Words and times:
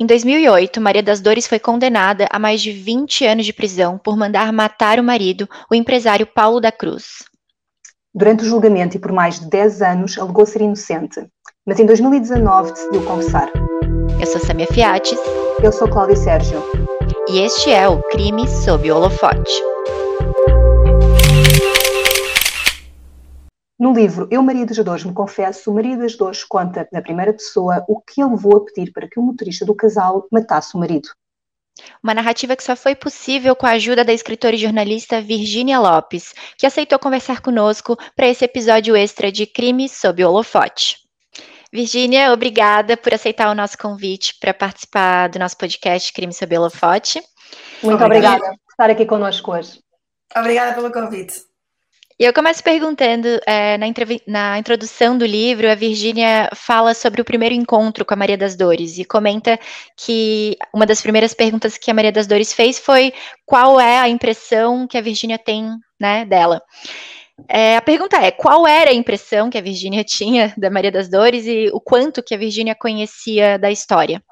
Em 0.00 0.06
2008, 0.06 0.80
Maria 0.80 1.02
das 1.02 1.20
Dores 1.20 1.46
foi 1.46 1.58
condenada 1.58 2.26
a 2.30 2.38
mais 2.38 2.62
de 2.62 2.72
20 2.72 3.26
anos 3.26 3.44
de 3.44 3.52
prisão 3.52 3.98
por 3.98 4.16
mandar 4.16 4.50
matar 4.50 4.98
o 4.98 5.04
marido, 5.04 5.46
o 5.70 5.74
empresário 5.74 6.26
Paulo 6.26 6.58
da 6.58 6.72
Cruz. 6.72 7.22
Durante 8.14 8.42
o 8.42 8.46
julgamento 8.46 8.96
e 8.96 8.98
por 8.98 9.12
mais 9.12 9.38
de 9.38 9.50
10 9.50 9.82
anos, 9.82 10.18
alegou 10.18 10.46
ser 10.46 10.62
inocente, 10.62 11.20
mas 11.66 11.78
em 11.78 11.84
2019 11.84 12.72
decidiu 12.72 13.04
confessar. 13.04 13.52
Eu 14.18 14.26
sou 14.26 14.40
Samia 14.40 14.66
Fiates. 14.68 15.18
Eu 15.62 15.70
sou 15.70 15.86
Cláudia 15.86 16.16
Sérgio. 16.16 16.62
E 17.28 17.40
este 17.40 17.70
é 17.70 17.86
o 17.86 18.02
Crime 18.04 18.48
sob 18.48 18.90
o 18.90 18.96
Holofote. 18.96 19.52
No 23.80 23.94
livro 23.94 24.28
Eu, 24.30 24.42
Maria 24.42 24.66
das 24.66 24.76
Dores, 24.76 25.04
me 25.04 25.14
confesso, 25.14 25.72
Maria 25.72 25.96
das 25.96 26.14
Dores 26.14 26.44
conta, 26.44 26.86
na 26.92 27.00
primeira 27.00 27.32
pessoa, 27.32 27.82
o 27.88 27.98
que 27.98 28.20
ele 28.20 28.28
levou 28.28 28.58
a 28.58 28.64
pedir 28.66 28.92
para 28.92 29.08
que 29.08 29.18
o 29.18 29.22
motorista 29.22 29.64
do 29.64 29.74
casal 29.74 30.26
matasse 30.30 30.74
o 30.76 30.78
marido. 30.78 31.08
Uma 32.02 32.12
narrativa 32.12 32.54
que 32.54 32.62
só 32.62 32.76
foi 32.76 32.94
possível 32.94 33.56
com 33.56 33.64
a 33.64 33.70
ajuda 33.70 34.04
da 34.04 34.12
escritora 34.12 34.54
e 34.54 34.58
jornalista 34.58 35.22
Virginia 35.22 35.80
Lopes, 35.80 36.34
que 36.58 36.66
aceitou 36.66 36.98
conversar 36.98 37.40
conosco 37.40 37.96
para 38.14 38.28
esse 38.28 38.44
episódio 38.44 38.94
extra 38.94 39.32
de 39.32 39.46
Crime 39.46 39.88
sob 39.88 40.22
o 40.22 40.28
Holofote. 40.28 40.98
Virginia, 41.72 42.34
obrigada 42.34 42.98
por 42.98 43.14
aceitar 43.14 43.50
o 43.50 43.54
nosso 43.54 43.78
convite 43.78 44.34
para 44.38 44.52
participar 44.52 45.28
do 45.28 45.38
nosso 45.38 45.56
podcast 45.56 46.12
Crime 46.12 46.34
sob 46.34 46.54
o 46.54 46.60
Holofote. 46.60 47.22
Muito 47.82 48.04
obrigada. 48.04 48.36
obrigada 48.36 48.58
por 48.62 48.72
estar 48.72 48.90
aqui 48.90 49.06
conosco 49.06 49.52
hoje. 49.52 49.80
Obrigada 50.36 50.74
pelo 50.74 50.92
convite. 50.92 51.48
E 52.20 52.24
eu 52.24 52.34
começo 52.34 52.62
perguntando, 52.62 53.26
é, 53.46 53.78
na, 53.78 53.86
na, 54.26 54.58
introdução 54.58 55.16
do 55.16 55.24
livro, 55.24 55.70
a 55.70 55.74
Virgínia 55.74 56.50
fala 56.54 56.92
sobre 56.92 57.22
o 57.22 57.24
primeiro 57.24 57.54
encontro 57.54 58.04
com 58.04 58.12
a 58.12 58.16
Maria 58.16 58.36
das 58.36 58.54
Dores 58.54 58.98
e 58.98 59.06
comenta 59.06 59.58
que 59.96 60.54
uma 60.70 60.84
das 60.84 61.00
primeiras 61.00 61.32
perguntas 61.32 61.78
que 61.78 61.90
a 61.90 61.94
Maria 61.94 62.12
das 62.12 62.26
Dores 62.26 62.52
fez 62.52 62.78
foi 62.78 63.14
qual 63.46 63.80
é 63.80 64.00
a 64.00 64.06
impressão 64.06 64.86
que 64.86 64.98
a 64.98 65.00
Virgínia 65.00 65.38
tem 65.38 65.70
né, 65.98 66.26
dela. 66.26 66.60
É, 67.48 67.78
a 67.78 67.80
pergunta 67.80 68.18
é, 68.18 68.30
qual 68.30 68.68
era 68.68 68.90
a 68.90 68.94
impressão 68.94 69.48
que 69.48 69.56
a 69.56 69.62
Virgínia 69.62 70.04
tinha 70.04 70.52
da 70.58 70.68
Maria 70.68 70.92
das 70.92 71.08
Dores 71.08 71.46
e 71.46 71.70
o 71.72 71.80
quanto 71.80 72.22
que 72.22 72.34
a 72.34 72.38
Virgínia 72.38 72.74
conhecia 72.74 73.58
da 73.58 73.70
história? 73.70 74.22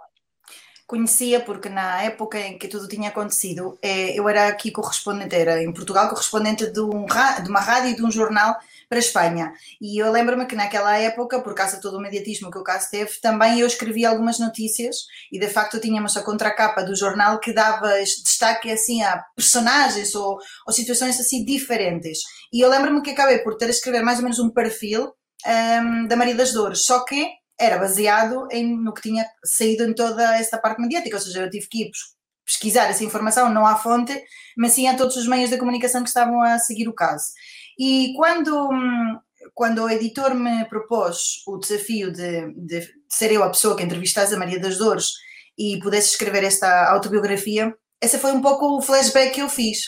Conhecia 0.88 1.38
porque 1.40 1.68
na 1.68 2.02
época 2.02 2.40
em 2.40 2.56
que 2.58 2.66
tudo 2.66 2.88
tinha 2.88 3.10
acontecido, 3.10 3.78
eh, 3.82 4.18
eu 4.18 4.26
era 4.26 4.48
aqui 4.48 4.70
correspondente, 4.70 5.36
era 5.36 5.62
em 5.62 5.70
Portugal 5.70 6.08
correspondente 6.08 6.66
de, 6.66 6.80
um, 6.80 7.04
de 7.04 7.50
uma 7.50 7.60
rádio 7.60 7.90
e 7.90 7.94
de 7.94 8.02
um 8.02 8.10
jornal 8.10 8.56
para 8.88 8.96
a 8.96 8.98
Espanha. 8.98 9.52
E 9.78 10.02
eu 10.02 10.10
lembro-me 10.10 10.46
que 10.46 10.56
naquela 10.56 10.96
época, 10.96 11.42
por 11.42 11.54
causa 11.54 11.76
de 11.76 11.82
todo 11.82 11.98
o 11.98 12.00
mediatismo 12.00 12.50
que 12.50 12.56
o 12.56 12.62
caso 12.62 12.90
teve, 12.90 13.20
também 13.20 13.60
eu 13.60 13.66
escrevi 13.66 14.06
algumas 14.06 14.38
notícias 14.38 14.96
e 15.30 15.38
de 15.38 15.48
facto 15.48 15.78
tínhamos 15.78 16.16
a 16.16 16.22
contracapa 16.22 16.82
do 16.82 16.96
jornal 16.96 17.38
que 17.38 17.52
dava 17.52 17.92
destaque 17.98 18.70
assim 18.70 19.02
a 19.02 19.22
personagens 19.36 20.14
ou, 20.14 20.38
ou 20.66 20.72
situações 20.72 21.20
assim 21.20 21.44
diferentes. 21.44 22.20
E 22.50 22.62
eu 22.62 22.70
lembro-me 22.70 23.02
que 23.02 23.10
acabei 23.10 23.40
por 23.40 23.58
ter 23.58 23.66
a 23.66 23.70
escrever 23.70 24.02
mais 24.02 24.18
ou 24.18 24.24
menos 24.24 24.38
um 24.38 24.48
perfil 24.48 25.12
um, 25.46 26.06
da 26.06 26.16
Maria 26.16 26.34
das 26.34 26.54
Dores, 26.54 26.86
só 26.86 27.04
que 27.04 27.28
era 27.58 27.78
baseado 27.78 28.46
em, 28.50 28.76
no 28.76 28.92
que 28.94 29.02
tinha 29.02 29.26
saído 29.44 29.84
em 29.84 29.94
toda 29.94 30.36
esta 30.38 30.58
parte 30.58 30.80
mediática, 30.80 31.16
ou 31.16 31.22
seja, 31.22 31.42
eu 31.42 31.50
tive 31.50 31.66
que 31.68 31.82
ir 31.84 31.90
pesquisar 32.44 32.88
essa 32.88 33.04
informação, 33.04 33.52
não 33.52 33.66
à 33.66 33.76
fonte, 33.76 34.18
mas 34.56 34.72
sim 34.72 34.88
a 34.88 34.96
todos 34.96 35.16
os 35.16 35.26
meios 35.26 35.50
de 35.50 35.58
comunicação 35.58 36.02
que 36.02 36.08
estavam 36.08 36.40
a 36.40 36.58
seguir 36.58 36.88
o 36.88 36.94
caso. 36.94 37.26
E 37.78 38.14
quando, 38.16 38.70
quando 39.54 39.82
o 39.82 39.90
editor 39.90 40.34
me 40.34 40.64
propôs 40.64 41.42
o 41.46 41.58
desafio 41.58 42.10
de, 42.10 42.52
de 42.54 42.88
ser 43.08 43.32
eu 43.32 43.42
a 43.42 43.50
pessoa 43.50 43.76
que 43.76 43.82
entrevistasse 43.82 44.34
a 44.34 44.38
Maria 44.38 44.58
das 44.58 44.78
Dores 44.78 45.10
e 45.58 45.78
pudesse 45.80 46.10
escrever 46.10 46.42
esta 46.42 46.90
autobiografia, 46.90 47.74
esse 48.00 48.18
foi 48.18 48.32
um 48.32 48.40
pouco 48.40 48.78
o 48.78 48.82
flashback 48.82 49.34
que 49.34 49.42
eu 49.42 49.48
fiz, 49.48 49.80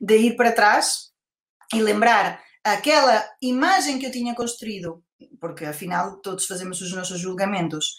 de 0.00 0.16
ir 0.18 0.36
para 0.36 0.52
trás 0.52 1.12
e 1.72 1.80
lembrar 1.80 2.42
aquela 2.62 3.24
imagem 3.40 3.98
que 3.98 4.06
eu 4.06 4.10
tinha 4.10 4.34
construído 4.34 5.02
porque 5.40 5.64
afinal 5.64 6.20
todos 6.22 6.46
fazemos 6.46 6.80
os 6.80 6.92
nossos 6.92 7.18
julgamentos 7.18 7.96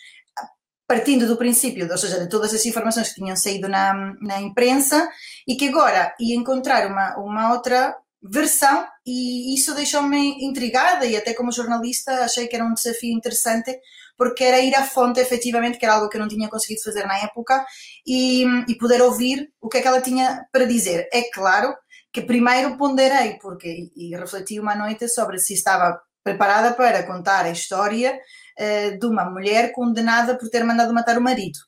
partindo 0.87 1.25
do 1.25 1.37
princípio, 1.37 1.89
ou 1.89 1.97
seja, 1.97 2.19
de 2.19 2.29
todas 2.29 2.53
as 2.53 2.65
informações 2.65 3.09
que 3.09 3.15
tinham 3.15 3.35
saído 3.35 3.67
na, 3.67 4.13
na 4.21 4.41
imprensa 4.41 5.09
e 5.47 5.55
que 5.55 5.69
agora 5.69 6.13
ia 6.19 6.35
encontrar 6.35 6.85
uma, 6.87 7.17
uma 7.17 7.53
outra 7.53 7.95
versão 8.21 8.85
e 9.05 9.53
isso 9.53 9.73
deixou-me 9.73 10.45
intrigada 10.45 11.05
e 11.05 11.15
até 11.15 11.33
como 11.33 11.51
jornalista 11.51 12.23
achei 12.23 12.47
que 12.47 12.55
era 12.55 12.65
um 12.65 12.73
desafio 12.73 13.11
interessante 13.11 13.77
porque 14.15 14.43
era 14.43 14.59
ir 14.59 14.75
à 14.75 14.83
fonte 14.83 15.19
efetivamente, 15.19 15.77
que 15.77 15.85
era 15.85 15.95
algo 15.95 16.07
que 16.09 16.17
eu 16.17 16.21
não 16.21 16.27
tinha 16.27 16.49
conseguido 16.49 16.83
fazer 16.83 17.05
na 17.05 17.17
época 17.17 17.65
e, 18.05 18.45
e 18.67 18.75
poder 18.77 19.01
ouvir 19.01 19.51
o 19.59 19.67
que 19.67 19.77
é 19.77 19.81
que 19.81 19.87
ela 19.87 20.01
tinha 20.01 20.45
para 20.51 20.65
dizer. 20.65 21.09
É 21.11 21.23
claro 21.31 21.75
que 22.11 22.21
primeiro 22.21 22.77
ponderei 22.77 23.39
porque 23.39 23.89
e 23.95 24.15
refleti 24.15 24.59
uma 24.59 24.75
noite 24.75 25.09
sobre 25.09 25.39
se 25.39 25.53
estava 25.53 25.99
preparada 26.23 26.73
para 26.73 27.03
contar 27.03 27.45
a 27.45 27.51
história 27.51 28.19
uh, 28.59 28.99
de 28.99 29.05
uma 29.05 29.25
mulher 29.25 29.71
condenada 29.71 30.37
por 30.37 30.49
ter 30.49 30.63
mandado 30.63 30.93
matar 30.93 31.17
o 31.17 31.21
marido. 31.21 31.59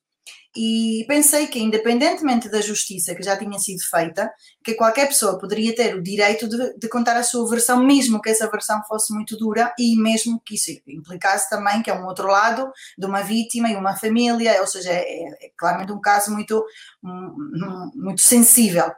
E 0.58 1.04
pensei 1.06 1.48
que, 1.48 1.60
independentemente 1.60 2.48
da 2.48 2.62
justiça 2.62 3.14
que 3.14 3.22
já 3.22 3.36
tinha 3.36 3.60
sido 3.60 3.82
feita, 3.90 4.32
que 4.64 4.74
qualquer 4.74 5.06
pessoa 5.08 5.38
poderia 5.38 5.76
ter 5.76 5.94
o 5.96 6.02
direito 6.02 6.48
de, 6.48 6.78
de, 6.78 6.88
contar 6.88 7.18
a 7.18 7.24
sua 7.24 7.48
versão, 7.50 7.84
mesmo 7.84 8.22
que 8.22 8.30
essa 8.30 8.50
versão 8.50 8.82
fosse 8.88 9.14
muito 9.14 9.36
dura 9.36 9.74
e 9.78 9.98
mesmo 9.98 10.42
que 10.46 10.56
isso 10.56 10.72
implicasse 10.88 11.50
também 11.50 11.82
que 11.82 11.90
é 11.90 11.94
um 11.94 12.06
outro 12.06 12.28
lado 12.28 12.72
de 12.98 13.06
uma 13.06 13.22
vítima 13.22 13.70
e 13.70 13.76
uma 13.76 13.98
família, 13.98 14.62
ou 14.62 14.68
seja, 14.68 14.92
é, 14.94 15.02
é 15.02 15.52
claramente 15.58 15.92
um 15.92 16.00
caso 16.00 16.32
muito, 16.32 16.66
muito 17.94 18.22
sensível. 18.22 18.90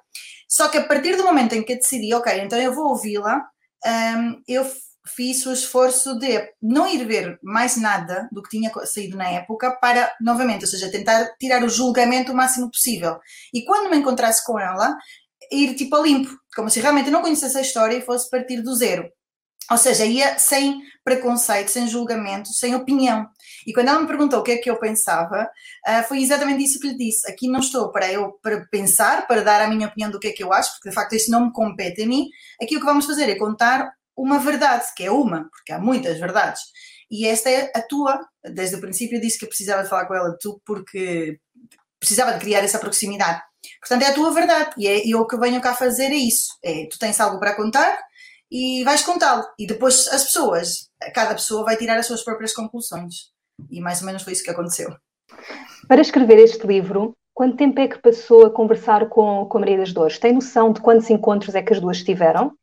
Só 0.47 0.67
que 0.67 0.77
a 0.77 0.85
partir 0.85 1.17
do 1.17 1.23
momento 1.23 1.53
em 1.53 1.63
que 1.63 1.73
eu 1.73 1.77
decidi, 1.77 2.13
ok, 2.13 2.39
então 2.39 2.59
eu 2.59 2.71
vou 2.71 2.89
ouvi-la, 2.89 3.43
um, 3.83 4.41
eu 4.47 4.63
fiz 5.15 5.45
o 5.45 5.53
esforço 5.53 6.17
de 6.19 6.49
não 6.61 6.87
ir 6.87 7.05
ver 7.05 7.39
mais 7.41 7.77
nada 7.77 8.27
do 8.31 8.41
que 8.41 8.49
tinha 8.49 8.71
saído 8.85 9.17
na 9.17 9.29
época 9.29 9.71
para, 9.79 10.13
novamente, 10.21 10.65
ou 10.65 10.67
seja, 10.67 10.91
tentar 10.91 11.35
tirar 11.39 11.63
o 11.63 11.69
julgamento 11.69 12.31
o 12.31 12.35
máximo 12.35 12.69
possível. 12.69 13.17
E 13.53 13.63
quando 13.65 13.89
me 13.89 13.97
encontrasse 13.97 14.45
com 14.45 14.59
ela, 14.59 14.95
ir 15.51 15.75
tipo 15.75 15.95
a 15.95 16.01
limpo, 16.01 16.37
como 16.55 16.69
se 16.69 16.79
realmente 16.79 17.09
não 17.09 17.21
conhecesse 17.21 17.57
a 17.57 17.61
história 17.61 17.95
e 17.95 18.01
fosse 18.01 18.29
partir 18.29 18.61
do 18.61 18.75
zero. 18.75 19.09
Ou 19.69 19.77
seja, 19.77 20.05
ia 20.05 20.39
sem 20.39 20.81
preconceito, 21.03 21.69
sem 21.69 21.87
julgamento, 21.87 22.53
sem 22.53 22.73
opinião. 22.73 23.27
E 23.65 23.73
quando 23.73 23.89
ela 23.89 23.99
me 23.99 24.07
perguntou 24.07 24.39
o 24.39 24.43
que 24.43 24.51
é 24.51 24.57
que 24.57 24.69
eu 24.69 24.79
pensava, 24.79 25.49
ah, 25.85 26.03
foi 26.03 26.21
exatamente 26.21 26.63
isso 26.63 26.79
que 26.79 26.87
lhe 26.87 26.97
disse. 26.97 27.29
Aqui 27.29 27.49
não 27.49 27.59
estou 27.59 27.91
para 27.91 28.11
eu 28.11 28.31
para 28.41 28.65
pensar, 28.71 29.27
para 29.27 29.43
dar 29.43 29.61
a 29.61 29.67
minha 29.67 29.87
opinião 29.87 30.09
do 30.09 30.19
que 30.19 30.27
é 30.27 30.31
que 30.31 30.41
eu 30.41 30.53
acho, 30.53 30.71
porque 30.73 30.89
de 30.89 30.95
facto 30.95 31.13
isso 31.13 31.29
não 31.29 31.47
me 31.47 31.51
compete 31.51 32.03
a 32.03 32.07
mim. 32.07 32.27
Aqui 32.61 32.77
o 32.77 32.79
que 32.79 32.85
vamos 32.85 33.05
fazer 33.05 33.29
é 33.29 33.35
contar 33.35 33.91
uma 34.17 34.39
verdade, 34.39 34.85
que 34.95 35.03
é 35.03 35.11
uma, 35.11 35.47
porque 35.49 35.71
há 35.71 35.79
muitas 35.79 36.19
verdades. 36.19 36.61
E 37.09 37.27
esta 37.27 37.49
é 37.49 37.71
a 37.73 37.81
tua. 37.81 38.19
Desde 38.43 38.75
o 38.75 38.81
princípio 38.81 39.21
disse 39.21 39.37
que 39.37 39.45
eu 39.45 39.49
precisava 39.49 39.83
de 39.83 39.89
falar 39.89 40.07
com 40.07 40.15
ela 40.15 40.35
tu 40.39 40.61
porque 40.65 41.39
precisava 41.99 42.33
de 42.33 42.39
criar 42.39 42.63
essa 42.63 42.79
proximidade. 42.79 43.41
Portanto, 43.79 44.03
é 44.03 44.07
a 44.07 44.13
tua 44.13 44.31
verdade. 44.31 44.71
E, 44.77 44.87
é, 44.87 45.07
e 45.07 45.15
o 45.15 45.25
que 45.25 45.37
venho 45.37 45.61
cá 45.61 45.73
fazer 45.73 46.07
é 46.07 46.15
isso. 46.15 46.49
É, 46.63 46.87
tu 46.91 46.97
tens 46.99 47.19
algo 47.19 47.39
para 47.39 47.55
contar 47.55 47.97
e 48.51 48.83
vais 48.83 49.03
contá-lo. 49.03 49.43
E 49.57 49.67
depois 49.67 50.07
as 50.07 50.25
pessoas, 50.25 50.89
cada 51.13 51.33
pessoa 51.33 51.63
vai 51.63 51.77
tirar 51.77 51.97
as 51.97 52.05
suas 52.05 52.23
próprias 52.23 52.53
conclusões. 52.53 53.31
E 53.69 53.79
mais 53.79 54.01
ou 54.01 54.05
menos 54.05 54.23
foi 54.23 54.33
isso 54.33 54.43
que 54.43 54.51
aconteceu. 54.51 54.95
Para 55.87 56.01
escrever 56.01 56.39
este 56.39 56.65
livro, 56.65 57.15
quanto 57.33 57.57
tempo 57.57 57.79
é 57.79 57.87
que 57.87 57.99
passou 57.99 58.45
a 58.45 58.51
conversar 58.51 59.09
com, 59.09 59.45
com 59.45 59.57
a 59.57 59.61
Maria 59.61 59.77
das 59.77 59.93
Dores? 59.93 60.19
Tem 60.19 60.33
noção 60.33 60.71
de 60.71 60.81
quantos 60.81 61.09
encontros 61.09 61.55
é 61.55 61.61
que 61.61 61.73
as 61.73 61.79
duas 61.79 62.03
tiveram? 62.03 62.53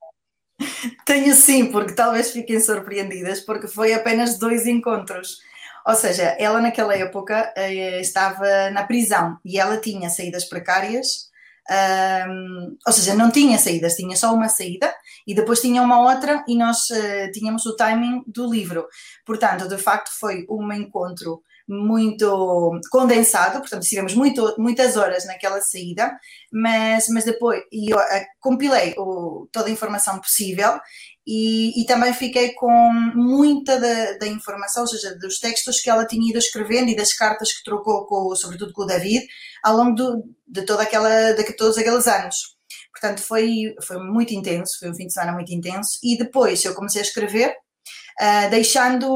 Tenho 1.04 1.34
sim, 1.34 1.70
porque 1.70 1.94
talvez 1.94 2.30
fiquem 2.30 2.60
surpreendidas, 2.60 3.40
porque 3.40 3.66
foi 3.68 3.92
apenas 3.92 4.38
dois 4.38 4.66
encontros. 4.66 5.38
Ou 5.86 5.94
seja, 5.94 6.36
ela 6.38 6.60
naquela 6.60 6.96
época 6.96 7.52
eh, 7.56 8.00
estava 8.00 8.70
na 8.70 8.84
prisão 8.84 9.38
e 9.44 9.58
ela 9.58 9.76
tinha 9.78 10.08
saídas 10.08 10.46
precárias, 10.46 11.28
um, 11.70 12.76
ou 12.86 12.92
seja, 12.92 13.14
não 13.14 13.30
tinha 13.30 13.58
saídas, 13.58 13.94
tinha 13.94 14.16
só 14.16 14.34
uma 14.34 14.48
saída 14.48 14.94
e 15.26 15.34
depois 15.34 15.60
tinha 15.60 15.80
uma 15.82 16.00
outra 16.00 16.44
e 16.46 16.56
nós 16.56 16.90
uh, 16.90 17.32
tínhamos 17.32 17.64
o 17.64 17.76
timing 17.76 18.22
do 18.26 18.50
livro. 18.50 18.86
Portanto, 19.24 19.66
de 19.68 19.78
facto, 19.78 20.10
foi 20.18 20.46
um 20.48 20.70
encontro 20.72 21.42
muito 21.66 22.80
condensado, 22.90 23.58
portanto 23.60 23.84
tivemos 23.84 24.14
muito, 24.14 24.54
muitas 24.58 24.96
horas 24.96 25.24
naquela 25.24 25.60
saída, 25.60 26.12
mas, 26.52 27.08
mas 27.08 27.24
depois 27.24 27.62
eu, 27.72 27.96
uh, 27.96 28.26
compilei 28.38 28.94
o, 28.98 29.48
toda 29.50 29.68
a 29.68 29.72
informação 29.72 30.20
possível 30.20 30.78
e, 31.26 31.80
e 31.80 31.86
também 31.86 32.12
fiquei 32.12 32.52
com 32.52 32.70
muita 33.14 33.80
da, 33.80 34.18
da, 34.18 34.26
informação, 34.26 34.82
ou 34.82 34.88
seja, 34.88 35.16
dos 35.18 35.38
textos 35.38 35.80
que 35.80 35.88
ela 35.88 36.06
tinha 36.06 36.28
ido 36.28 36.38
escrevendo 36.38 36.90
e 36.90 36.96
das 36.96 37.14
cartas 37.14 37.52
que 37.52 37.64
trocou, 37.64 38.04
com, 38.04 38.34
sobretudo 38.36 38.72
com 38.74 38.82
o 38.82 38.86
David, 38.86 39.26
ao 39.62 39.76
longo 39.76 39.94
do, 39.94 40.22
de, 40.46 40.66
toda 40.66 40.82
aquela, 40.82 41.32
de 41.32 41.56
todos 41.56 41.78
aqueles 41.78 42.06
anos. 42.06 42.54
Portanto, 42.92 43.22
foi, 43.22 43.74
foi 43.82 43.98
muito 43.98 44.34
intenso, 44.34 44.78
foi 44.78 44.90
um 44.90 44.94
fim 44.94 45.06
de 45.06 45.14
semana 45.14 45.32
muito 45.32 45.52
intenso. 45.52 45.98
E 46.02 46.16
depois 46.16 46.62
eu 46.64 46.74
comecei 46.74 47.00
a 47.00 47.04
escrever 47.04 47.54
uh, 48.20 48.50
deixando, 48.50 49.06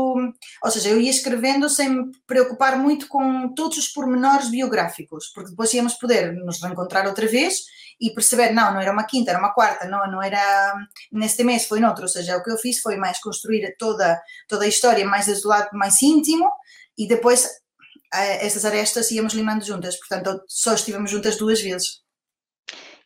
ou 0.63 0.71
seja, 0.71 0.89
eu 0.91 1.01
ia 1.01 1.11
escrevendo 1.11 1.69
sem 1.69 1.89
me 1.89 2.13
preocupar 2.27 2.77
muito 2.79 3.09
com 3.09 3.53
todos 3.55 3.79
os 3.79 3.89
pormenores 3.89 4.51
biográficos, 4.51 5.31
porque 5.35 5.51
depois 5.51 5.73
íamos 5.73 5.95
poder 5.95 6.33
nos 6.33 6.63
reencontrar 6.63 7.07
outra 7.07 7.27
vez 7.27 7.63
e 8.01 8.11
perceber, 8.11 8.53
não, 8.53 8.73
não 8.73 8.81
era 8.81 8.93
uma 8.93 9.05
quinta, 9.05 9.31
era 9.31 9.41
uma 9.41 9.53
quarta, 9.53 9.87
não, 9.89 10.11
não 10.11 10.23
era 10.23 10.75
neste 11.11 11.43
mês, 11.43 11.67
foi 11.67 11.81
noutro, 11.81 12.05
ou 12.05 12.09
seja, 12.09 12.37
o 12.37 12.43
que 12.43 12.51
eu 12.51 12.57
fiz 12.57 12.81
foi 12.81 12.97
mais 12.97 13.19
construir 13.21 13.75
toda, 13.79 14.21
toda 14.47 14.65
a 14.65 14.69
história 14.69 15.05
mais 15.05 15.27
desde 15.27 15.47
o 15.47 15.51
lado 15.51 15.69
mais 15.73 16.01
íntimo 16.01 16.49
e 16.97 17.09
depois 17.09 17.45
uh, 17.45 18.39
essas 18.41 18.65
arestas 18.65 19.11
íamos 19.11 19.35
limando 19.35 19.65
juntas, 19.65 19.97
portanto 19.97 20.43
só 20.47 20.75
estivemos 20.75 21.11
juntas 21.11 21.37
duas 21.37 21.61
vezes. 21.61 22.08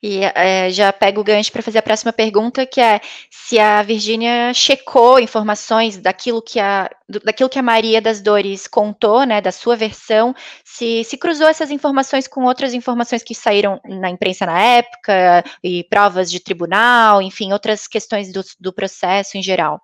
E 0.02 0.20
é, 0.24 0.68
já 0.70 0.92
pego 0.92 1.20
o 1.20 1.24
gancho 1.24 1.52
para 1.52 1.62
fazer 1.62 1.78
a 1.78 1.82
próxima 1.82 2.12
pergunta, 2.12 2.66
que 2.66 2.80
é 2.80 3.00
se 3.30 3.58
a 3.58 3.82
Virgínia 3.82 4.52
checou 4.52 5.20
informações 5.20 5.96
daquilo 5.96 6.42
que 6.42 6.58
a, 6.58 6.90
daquilo 7.24 7.48
que 7.48 7.58
a 7.58 7.62
Maria 7.62 8.00
das 8.00 8.20
Dores 8.20 8.66
contou, 8.66 9.24
né, 9.24 9.40
da 9.40 9.52
sua 9.52 9.76
versão, 9.76 10.34
se, 10.64 11.04
se 11.04 11.16
cruzou 11.16 11.46
essas 11.46 11.70
informações 11.70 12.26
com 12.26 12.44
outras 12.44 12.74
informações 12.74 13.22
que 13.22 13.34
saíram 13.34 13.80
na 13.84 14.10
imprensa 14.10 14.44
na 14.44 14.58
época, 14.58 15.44
e 15.62 15.84
provas 15.84 16.30
de 16.30 16.40
tribunal, 16.40 17.22
enfim, 17.22 17.52
outras 17.52 17.86
questões 17.86 18.32
do, 18.32 18.42
do 18.58 18.72
processo 18.72 19.36
em 19.36 19.42
geral. 19.42 19.80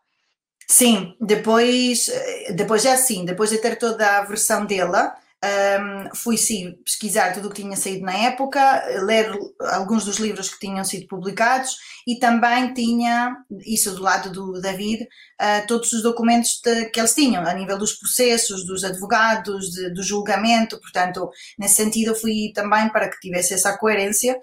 Sim, 0.67 1.15
depois, 1.21 2.09
eh, 2.09 2.53
depois 2.53 2.85
é 2.85 2.93
assim, 2.93 3.25
depois 3.25 3.51
de 3.51 3.59
ter 3.59 3.77
toda 3.77 4.19
a 4.19 4.25
versão 4.25 4.67
dela, 4.67 5.15
um, 5.45 6.15
fui 6.15 6.37
sim 6.37 6.73
pesquisar 6.85 7.33
tudo 7.33 7.49
o 7.49 7.51
que 7.51 7.63
tinha 7.63 7.77
saído 7.77 8.05
na 8.05 8.13
época, 8.13 8.61
ler 9.05 9.31
alguns 9.73 10.05
dos 10.05 10.19
livros 10.19 10.49
que 10.51 10.59
tinham 10.59 10.85
sido 10.85 11.07
publicados 11.07 11.77
e 12.07 12.19
também 12.19 12.75
tinha, 12.75 13.37
isso 13.65 13.95
do 13.95 14.03
lado 14.03 14.31
do 14.31 14.61
David, 14.61 15.07
uh, 15.41 15.67
todos 15.67 15.93
os 15.93 16.03
documentos 16.03 16.61
de, 16.65 16.87
que 16.87 17.01
eles 17.01 17.15
tinham, 17.15 17.47
a 17.47 17.55
nível 17.55 17.79
dos 17.79 17.95
processos, 17.95 18.67
dos 18.67 18.85
advogados, 18.85 19.71
de, 19.71 19.91
do 19.93 20.03
julgamento, 20.03 20.81
portanto, 20.81 21.31
nesse 21.59 21.77
sentido 21.77 22.09
eu 22.09 22.15
fui 22.15 22.53
também 22.55 22.89
para 22.91 23.09
que 23.09 23.19
tivesse 23.21 23.55
essa 23.55 23.77
coerência, 23.77 24.39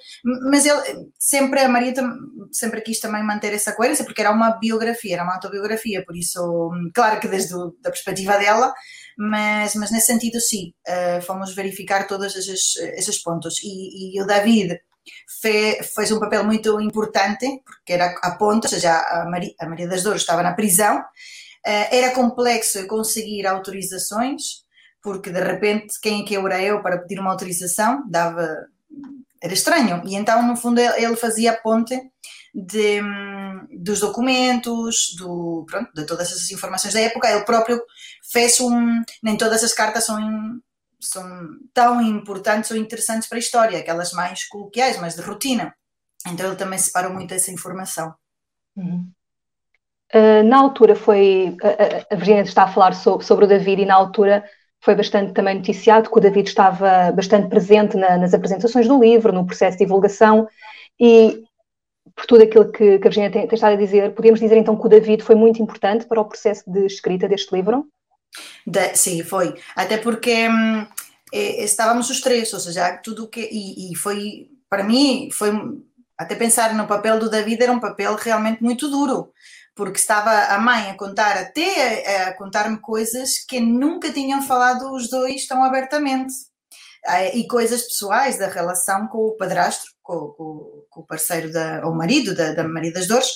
mas 0.49 0.65
ele, 0.65 0.81
sempre 1.19 1.61
a 1.61 1.69
Maria 1.69 1.93
sempre 2.51 2.81
quis 2.81 2.99
também 2.99 3.23
manter 3.23 3.53
essa 3.53 3.73
coerência, 3.73 4.05
porque 4.05 4.21
era 4.21 4.31
uma 4.31 4.51
biografia, 4.51 5.15
era 5.15 5.23
uma 5.23 5.35
autobiografia, 5.35 6.03
por 6.05 6.15
isso, 6.15 6.71
claro 6.93 7.19
que 7.19 7.27
desde 7.27 7.53
a 7.53 7.65
da 7.81 7.91
perspectiva 7.91 8.37
dela, 8.37 8.73
mas, 9.17 9.75
mas 9.75 9.91
nesse 9.91 10.07
sentido, 10.07 10.39
sim, 10.41 10.73
uh, 10.87 11.21
fomos 11.21 11.55
verificar 11.55 12.07
todos 12.07 12.35
esses, 12.35 12.75
esses 12.97 13.21
pontos. 13.21 13.55
E, 13.63 14.17
e 14.17 14.21
o 14.21 14.25
David 14.25 14.77
fe, 15.41 15.81
fez 15.83 16.11
um 16.11 16.19
papel 16.19 16.43
muito 16.43 16.79
importante, 16.79 17.61
porque 17.65 17.93
era 17.93 18.15
a 18.21 18.31
ponta, 18.31 18.67
ou 18.67 18.73
seja, 18.73 18.97
a 18.97 19.25
Maria, 19.29 19.53
a 19.59 19.67
Maria 19.67 19.87
das 19.87 20.03
Dores 20.03 20.21
estava 20.21 20.43
na 20.43 20.53
prisão, 20.53 20.99
uh, 20.99 21.87
era 21.91 22.11
complexo 22.11 22.85
conseguir 22.87 23.45
autorizações, 23.45 24.65
porque 25.01 25.29
de 25.29 25.39
repente, 25.39 25.99
quem 26.01 26.21
é 26.21 26.25
que 26.25 26.35
era 26.35 26.61
eu 26.61 26.81
para 26.81 26.97
pedir 26.97 27.19
uma 27.19 27.31
autorização? 27.31 28.03
Dava. 28.09 28.47
Era 29.41 29.53
estranho. 29.53 30.01
E 30.05 30.15
então, 30.15 30.41
no 30.47 30.55
fundo, 30.55 30.81
ele 30.81 31.15
fazia 31.15 31.51
a 31.51 31.57
ponte 31.57 31.95
de, 32.55 33.01
dos 33.77 33.99
documentos, 33.99 35.13
do, 35.15 35.63
pronto, 35.69 35.91
de 35.93 36.05
todas 36.05 36.31
essas 36.31 36.49
informações 36.49 36.95
da 36.95 37.01
época. 37.01 37.29
Ele 37.29 37.45
próprio 37.45 37.79
fez 38.31 38.59
um. 38.59 39.03
Nem 39.21 39.37
todas 39.37 39.63
as 39.63 39.73
cartas 39.73 40.05
são, 40.05 40.17
são 40.99 41.47
tão 41.73 42.01
importantes 42.01 42.71
ou 42.71 42.77
interessantes 42.77 43.27
para 43.27 43.37
a 43.37 43.39
história, 43.39 43.79
aquelas 43.79 44.11
mais 44.11 44.45
coloquiais, 44.45 44.99
mais 44.99 45.15
de 45.15 45.21
rotina. 45.21 45.75
Então 46.27 46.47
ele 46.47 46.55
também 46.55 46.79
separou 46.79 47.13
muito 47.13 47.33
essa 47.33 47.51
informação. 47.51 48.13
Uhum. 48.75 49.09
Uh, 50.13 50.43
na 50.43 50.59
altura 50.59 50.95
foi. 50.95 51.57
A, 51.61 52.13
a 52.13 52.15
Virginia 52.15 52.41
está 52.41 52.63
a 52.63 52.71
falar 52.71 52.93
sobre, 52.93 53.25
sobre 53.25 53.45
o 53.45 53.47
David 53.47 53.81
e 53.81 53.85
na 53.85 53.95
altura 53.95 54.43
foi 54.81 54.95
bastante 54.95 55.33
também 55.33 55.55
noticiado 55.55 56.09
que 56.09 56.17
o 56.17 56.21
David 56.21 56.47
estava 56.47 57.11
bastante 57.11 57.49
presente 57.49 57.97
na, 57.97 58.17
nas 58.17 58.33
apresentações 58.33 58.87
do 58.87 58.99
livro, 58.99 59.33
no 59.33 59.45
processo 59.45 59.77
de 59.77 59.83
divulgação 59.83 60.47
e 60.99 61.43
por 62.15 62.25
tudo 62.27 62.43
aquilo 62.43 62.71
que, 62.71 62.99
que 62.99 63.07
a 63.07 63.09
Virginia 63.09 63.31
tem, 63.31 63.47
tem, 63.47 63.55
estado 63.55 63.73
a 63.73 63.77
dizer, 63.77 64.13
podemos 64.13 64.39
dizer 64.39 64.57
então 64.57 64.77
que 64.77 64.85
o 64.85 64.89
David 64.89 65.23
foi 65.23 65.35
muito 65.35 65.61
importante 65.61 66.05
para 66.05 66.21
o 66.21 66.25
processo 66.25 66.63
de 66.71 66.85
escrita 66.85 67.27
deste 67.27 67.53
livro? 67.55 67.87
De, 68.65 69.23
foi. 69.23 69.55
Até 69.75 69.97
porque 69.97 70.47
hum, 70.49 70.87
estávamos 71.31 72.09
os 72.09 72.21
três, 72.21 72.51
ou 72.53 72.59
seja, 72.59 72.97
tudo 72.97 73.27
que. 73.27 73.41
E, 73.41 73.91
e, 73.91 73.95
foi, 73.95 74.49
para 74.69 74.83
mim, 74.83 75.29
foi. 75.31 75.51
Até 76.17 76.35
pensar 76.35 76.73
no 76.73 76.87
papel 76.87 77.19
do 77.19 77.29
David 77.29 77.61
era 77.61 77.71
um 77.71 77.79
papel 77.79 78.15
realmente 78.15 78.63
muito 78.63 78.89
duro, 78.89 79.33
porque 79.75 79.99
estava 79.99 80.31
a 80.31 80.57
mãe 80.57 80.89
a 80.89 80.95
contar, 80.95 81.37
até 81.37 82.23
a, 82.23 82.29
a 82.29 82.33
contar-me 82.33 82.77
coisas 82.79 83.39
que 83.39 83.59
nunca 83.59 84.11
tinham 84.13 84.41
falado 84.41 84.93
os 84.93 85.09
dois 85.09 85.45
tão 85.45 85.63
abertamente. 85.63 86.33
E 87.35 87.45
coisas 87.47 87.83
pessoais 87.83 88.39
da 88.39 88.47
relação 88.47 89.07
com 89.07 89.19
o 89.19 89.37
padrastro, 89.37 89.91
com, 90.01 90.29
com, 90.29 90.85
com 90.89 91.01
o 91.01 91.05
parceiro, 91.05 91.51
da, 91.51 91.85
ou 91.85 91.93
marido 91.93 92.33
da, 92.33 92.53
da 92.53 92.67
Maria 92.67 92.91
das 92.91 93.07
Dores, 93.07 93.27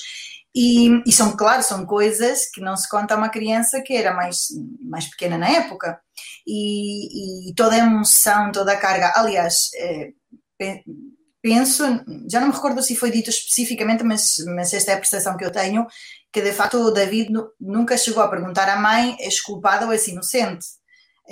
e, 0.54 1.02
e, 1.06 1.12
são, 1.12 1.36
claro, 1.36 1.62
são 1.62 1.86
coisas 1.86 2.50
que 2.52 2.60
não 2.60 2.76
se 2.76 2.88
conta 2.88 3.14
a 3.14 3.16
uma 3.16 3.28
criança 3.28 3.80
que 3.80 3.94
era 3.94 4.12
mais, 4.12 4.48
mais 4.82 5.06
pequena 5.06 5.38
na 5.38 5.48
época. 5.48 6.00
E, 6.46 7.50
e 7.50 7.54
toda 7.54 7.76
a 7.76 7.78
emoção, 7.78 8.50
toda 8.50 8.72
a 8.72 8.76
carga. 8.76 9.12
Aliás, 9.14 9.70
é, 9.76 10.10
penso, 11.42 11.84
já 12.30 12.40
não 12.40 12.48
me 12.48 12.54
recordo 12.54 12.82
se 12.82 12.96
foi 12.96 13.10
dito 13.10 13.30
especificamente, 13.30 14.02
mas, 14.02 14.36
mas 14.54 14.74
esta 14.74 14.92
é 14.92 14.94
a 14.94 14.98
percepção 14.98 15.36
que 15.36 15.44
eu 15.44 15.52
tenho, 15.52 15.86
que 16.32 16.42
de 16.42 16.52
facto 16.52 16.78
o 16.78 16.90
David 16.90 17.30
nunca 17.60 17.96
chegou 17.96 18.22
a 18.22 18.28
perguntar 18.28 18.68
à 18.68 18.76
mãe 18.76 19.16
és 19.20 19.40
culpada 19.40 19.86
ou 19.86 19.92
és 19.92 20.06
inocente. 20.08 20.66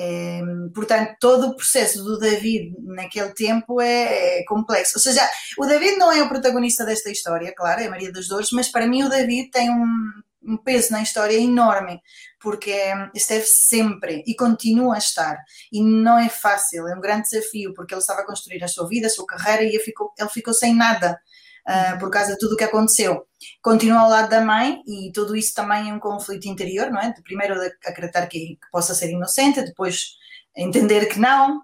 É, 0.00 0.41
portanto, 0.73 1.17
todo 1.19 1.49
o 1.49 1.56
processo 1.56 2.05
do 2.05 2.21
David 2.21 2.73
naquele 2.85 3.35
tempo 3.35 3.81
é, 3.81 4.39
é, 4.39 4.45
complexo. 4.45 4.93
Ou 4.97 5.03
seja, 5.03 5.29
o 5.59 5.67
David 5.67 5.97
não 5.97 6.12
é 6.12 6.23
o 6.23 6.29
protagonista 6.29 6.85
desta 6.85 7.11
história, 7.11 7.53
claro, 7.53 7.81
é 7.81 7.89
Maria 7.89 8.12
das 8.12 8.29
Dores, 8.29 8.50
mas 8.53 8.69
para 8.69 8.87
mim 8.87 9.03
o 9.03 9.09
David 9.09 9.50
tem 9.50 9.69
um, 9.69 10.12
um 10.45 10.56
peso 10.56 10.93
na 10.93 11.03
história 11.03 11.37
enorme, 11.37 12.00
porque 12.41 12.73
esteve 13.12 13.45
sempre 13.45 14.23
e 14.25 14.37
continua 14.37 14.95
a 14.95 14.99
estar. 14.99 15.37
E 15.73 15.83
não 15.83 16.17
é 16.17 16.29
fácil, 16.29 16.87
é 16.87 16.95
um 16.95 17.00
grande 17.00 17.29
desafio, 17.29 17.75
porque 17.75 17.93
ele 17.93 18.00
estava 18.00 18.21
a 18.21 18.27
construir 18.27 18.62
a 18.62 18.69
sua 18.69 18.87
vida, 18.87 19.09
a 19.09 19.11
sua 19.11 19.27
carreira 19.27 19.65
e 19.65 19.71
ele 19.71 19.81
ficou, 19.81 20.12
ele 20.17 20.29
ficou 20.29 20.55
sem 20.55 20.77
nada 20.77 21.19
uh, 21.69 21.99
por 21.99 22.11
causa 22.11 22.32
de 22.32 22.38
tudo 22.38 22.55
o 22.55 22.56
que 22.56 22.65
aconteceu. 22.65 23.26
Continua 23.62 24.00
ao 24.00 24.11
lado 24.11 24.31
da 24.31 24.41
mãe 24.41 24.81
e 24.87 25.12
tudo 25.12 25.37
isso 25.37 25.55
também 25.55 25.91
é 25.91 25.94
um 25.94 26.00
conflito 26.00 26.47
interior, 26.47 26.91
não 26.91 27.00
é? 27.00 27.12
De 27.12 27.23
primeiro 27.23 27.55
acreditar 27.85 28.26
que, 28.26 28.38
que 28.38 28.70
possa 28.73 28.94
ser 28.94 29.11
inocente, 29.11 29.62
depois 29.62 30.17
entender 30.56 31.06
que 31.06 31.20
não, 31.20 31.62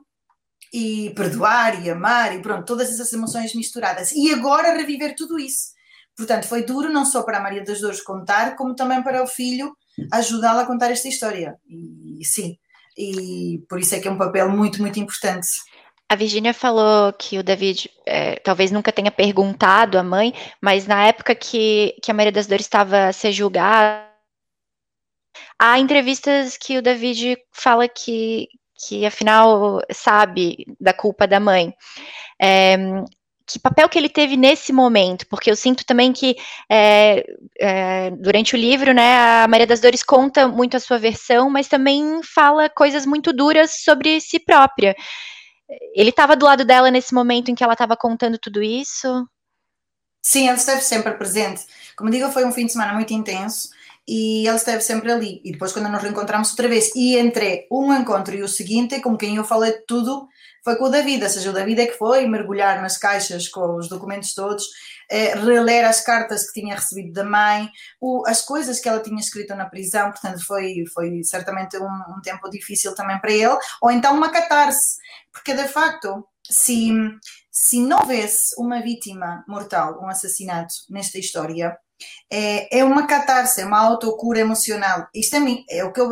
e 0.73 1.11
perdoar 1.15 1.85
e 1.85 1.91
amar 1.91 2.35
e 2.35 2.43
pronto, 2.43 2.67
todas 2.67 2.91
essas 2.91 3.13
emoções 3.13 3.55
misturadas. 3.55 4.13
E 4.13 4.33
agora 4.33 4.77
reviver 4.77 5.15
tudo 5.17 5.39
isso. 5.39 5.73
Portanto, 6.17 6.47
foi 6.47 6.65
duro 6.65 6.93
não 6.93 7.05
só 7.05 7.23
para 7.23 7.39
a 7.39 7.41
Maria 7.41 7.65
das 7.65 7.81
Dores 7.81 8.01
contar, 8.01 8.55
como 8.57 8.75
também 8.75 9.03
para 9.03 9.23
o 9.23 9.27
filho 9.27 9.77
ajudá-la 10.13 10.63
a 10.63 10.67
contar 10.67 10.91
esta 10.91 11.09
história. 11.09 11.57
E 11.69 12.25
sim, 12.25 12.57
e 12.97 13.65
por 13.69 13.81
isso 13.81 13.95
é 13.95 14.01
que 14.01 14.07
é 14.07 14.11
um 14.11 14.19
papel 14.19 14.49
muito, 14.49 14.81
muito 14.81 14.99
importante. 14.99 15.49
A 16.15 16.17
Virginia 16.17 16.55
falou 16.55 17.13
que 17.13 17.41
o 17.41 17.43
David 17.43 17.91
é, 18.07 18.37
talvez 18.37 18.71
nunca 18.71 18.93
tenha 18.93 19.11
perguntado 19.11 19.99
à 19.99 20.03
mãe, 20.05 20.33
mas 20.61 20.87
na 20.87 21.05
época 21.09 21.35
que, 21.35 21.97
que 22.01 22.09
a 22.09 22.15
Maria 22.15 22.31
das 22.31 22.47
Dores 22.47 22.67
estava 22.67 23.07
a 23.07 23.13
ser 23.13 23.33
julgada, 23.33 24.07
há 25.59 25.77
entrevistas 25.77 26.57
que 26.57 26.79
o 26.79 26.83
David 26.83 27.37
fala 27.51 27.89
que, 27.89 28.47
que 28.87 29.05
afinal 29.05 29.81
sabe 29.91 30.65
da 30.81 30.93
culpa 30.93 31.27
da 31.27 31.41
mãe. 31.41 31.75
É, 32.41 32.77
que 33.45 33.59
papel 33.59 33.89
que 33.89 33.99
ele 33.99 34.09
teve 34.09 34.37
nesse 34.37 34.73
momento? 34.73 35.27
Porque 35.27 35.51
eu 35.51 35.57
sinto 35.57 35.85
também 35.85 36.13
que 36.13 36.37
é, 36.71 37.27
é, 37.59 38.11
durante 38.13 38.55
o 38.55 38.57
livro, 38.57 38.95
né, 38.95 39.43
a 39.43 39.49
Maria 39.49 39.67
das 39.67 39.81
Dores 39.81 40.05
conta 40.05 40.47
muito 40.47 40.77
a 40.77 40.81
sua 40.81 40.97
versão, 40.97 41.51
mas 41.51 41.67
também 41.67 42.21
fala 42.23 42.69
coisas 42.69 43.05
muito 43.05 43.33
duras 43.33 43.83
sobre 43.83 44.21
si 44.21 44.39
própria. 44.39 44.95
Ele 45.95 46.11
estava 46.11 46.37
do 46.37 46.45
lado 46.45 46.65
dela 46.65 46.91
nesse 46.91 47.15
momento 47.15 47.51
em 47.51 47.55
que 47.55 47.65
ela 47.65 47.73
estava 47.73 47.97
contando 47.97 48.39
tudo 48.39 48.63
isso? 48.63 49.27
Sim, 50.23 50.49
ele 50.49 50.57
esteve 50.57 50.81
sempre 50.81 51.13
presente. 51.13 51.65
Como 51.97 52.11
digo, 52.11 52.31
foi 52.31 52.45
um 52.45 52.53
fim 52.53 52.67
de 52.67 52.73
semana 52.73 52.95
muito 52.95 53.13
intenso 53.13 53.69
e 54.07 54.47
ele 54.47 54.57
esteve 54.57 54.83
sempre 54.83 55.11
ali. 55.11 55.41
E 55.45 55.53
depois, 55.53 55.73
quando 55.73 55.89
nos 55.89 56.03
reencontramos 56.03 56.51
outra 56.51 56.69
vez, 56.69 56.95
e 56.95 57.17
entre 57.17 57.67
um 57.71 57.93
encontro 57.93 58.35
e 58.35 58.43
o 58.43 58.49
seguinte, 58.49 59.01
com 59.01 59.17
quem 59.17 59.37
eu 59.37 59.45
falei 59.45 59.73
de 59.73 59.87
tudo, 59.87 60.29
foi 60.63 60.77
com 60.77 60.85
o 60.85 60.91
David. 60.91 61.23
Ou 61.23 61.31
seja, 61.31 61.51
o 61.51 61.53
David 61.53 61.81
é 61.81 61.87
que 61.87 61.99
foi 61.99 62.27
mergulhar 62.27 62.81
nas 62.83 62.99
caixas 62.99 63.49
com 63.49 63.77
os 63.77 63.89
documentos 63.89 64.35
todos, 64.35 64.67
reler 65.35 65.87
as 65.87 66.01
cartas 66.01 66.51
que 66.51 66.61
tinha 66.61 66.75
recebido 66.75 67.13
da 67.13 67.25
mãe, 67.25 67.69
o, 68.01 68.25
as 68.27 68.43
coisas 68.43 68.81
que 68.81 68.89
ela 68.89 69.03
tinha 69.03 69.21
escrito 69.21 69.55
na 69.55 69.67
prisão. 69.67 70.11
Portanto, 70.11 70.45
foi, 70.45 70.85
foi 70.93 71.23
certamente 71.23 71.77
um, 71.79 72.17
um 72.17 72.21
tempo 72.23 72.49
difícil 72.51 72.95
também 72.95 73.19
para 73.21 73.33
ele. 73.33 73.57
Ou 73.81 73.91
então 73.91 74.15
uma 74.15 74.31
catarse 74.31 74.97
porque, 75.35 75.53
de 75.53 75.67
facto, 75.67 76.25
se, 76.49 76.91
se 77.51 77.81
não 77.81 77.99
houvesse 77.99 78.55
uma 78.57 78.81
vítima 78.81 79.45
mortal, 79.49 80.01
um 80.01 80.09
assassinato 80.09 80.73
nesta 80.89 81.19
história, 81.19 81.77
é, 82.31 82.79
é 82.79 82.85
uma 82.85 83.07
catarse, 83.07 83.61
é 83.61 83.67
uma 83.67 83.81
autocura 83.81 84.39
emocional. 84.39 85.09
Isto 85.13 85.37
é, 85.37 85.79
é 85.79 85.85
o 85.85 85.93
que 85.93 86.01
eu 86.01 86.11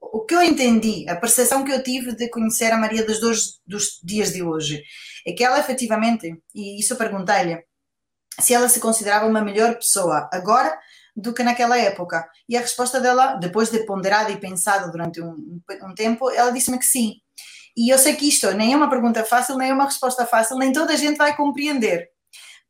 o 0.00 0.24
que 0.24 0.34
eu 0.34 0.42
entendi, 0.42 1.04
a 1.08 1.16
percepção 1.16 1.64
que 1.64 1.72
eu 1.72 1.82
tive 1.82 2.14
de 2.14 2.28
conhecer 2.30 2.72
a 2.72 2.78
Maria 2.78 3.04
das 3.04 3.18
Dores 3.18 3.60
dos 3.66 4.00
dias 4.04 4.32
de 4.32 4.42
hoje, 4.42 4.82
é 5.26 5.32
que 5.32 5.42
ela 5.42 5.58
efetivamente, 5.58 6.32
e 6.54 6.78
isso 6.78 6.96
perguntei-lhe, 6.96 7.60
se 8.40 8.54
ela 8.54 8.68
se 8.68 8.80
considerava 8.80 9.26
uma 9.26 9.40
melhor 9.40 9.74
pessoa 9.74 10.28
agora 10.32 10.78
do 11.16 11.32
que 11.32 11.42
naquela 11.42 11.78
época. 11.78 12.28
E 12.48 12.56
a 12.56 12.60
resposta 12.60 13.00
dela, 13.00 13.36
depois 13.36 13.70
de 13.70 13.84
ponderada 13.86 14.30
e 14.30 14.38
pensada 14.38 14.90
durante 14.90 15.20
um, 15.20 15.60
um 15.82 15.94
tempo, 15.94 16.30
ela 16.30 16.50
disse-me 16.50 16.78
que 16.78 16.84
sim. 16.84 17.14
E 17.76 17.92
eu 17.92 17.98
sei 17.98 18.14
que 18.16 18.28
isto 18.28 18.50
nem 18.52 18.72
é 18.72 18.76
uma 18.76 18.90
pergunta 18.90 19.24
fácil, 19.24 19.56
nem 19.56 19.70
é 19.70 19.74
uma 19.74 19.84
resposta 19.84 20.26
fácil, 20.26 20.56
nem 20.56 20.72
toda 20.72 20.92
a 20.92 20.96
gente 20.96 21.16
vai 21.16 21.36
compreender. 21.36 22.08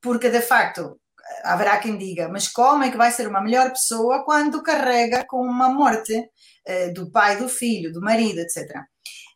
Porque, 0.01 0.29
de 0.29 0.41
facto, 0.41 0.99
haverá 1.45 1.79
quem 1.79 1.97
diga, 1.97 2.29
mas 2.29 2.49
como 2.49 2.85
é 2.85 2.91
que 2.91 2.97
vai 2.97 3.11
ser 3.11 3.29
uma 3.29 3.41
melhor 3.41 3.71
pessoa 3.71 4.25
quando 4.25 4.63
carrega 4.63 5.25
com 5.27 5.41
uma 5.41 5.69
morte 5.69 6.29
eh, 6.65 6.91
do 6.91 7.11
pai, 7.11 7.37
do 7.37 7.49
filho, 7.49 7.93
do 7.93 8.01
marido, 8.01 8.41
etc. 8.41 8.81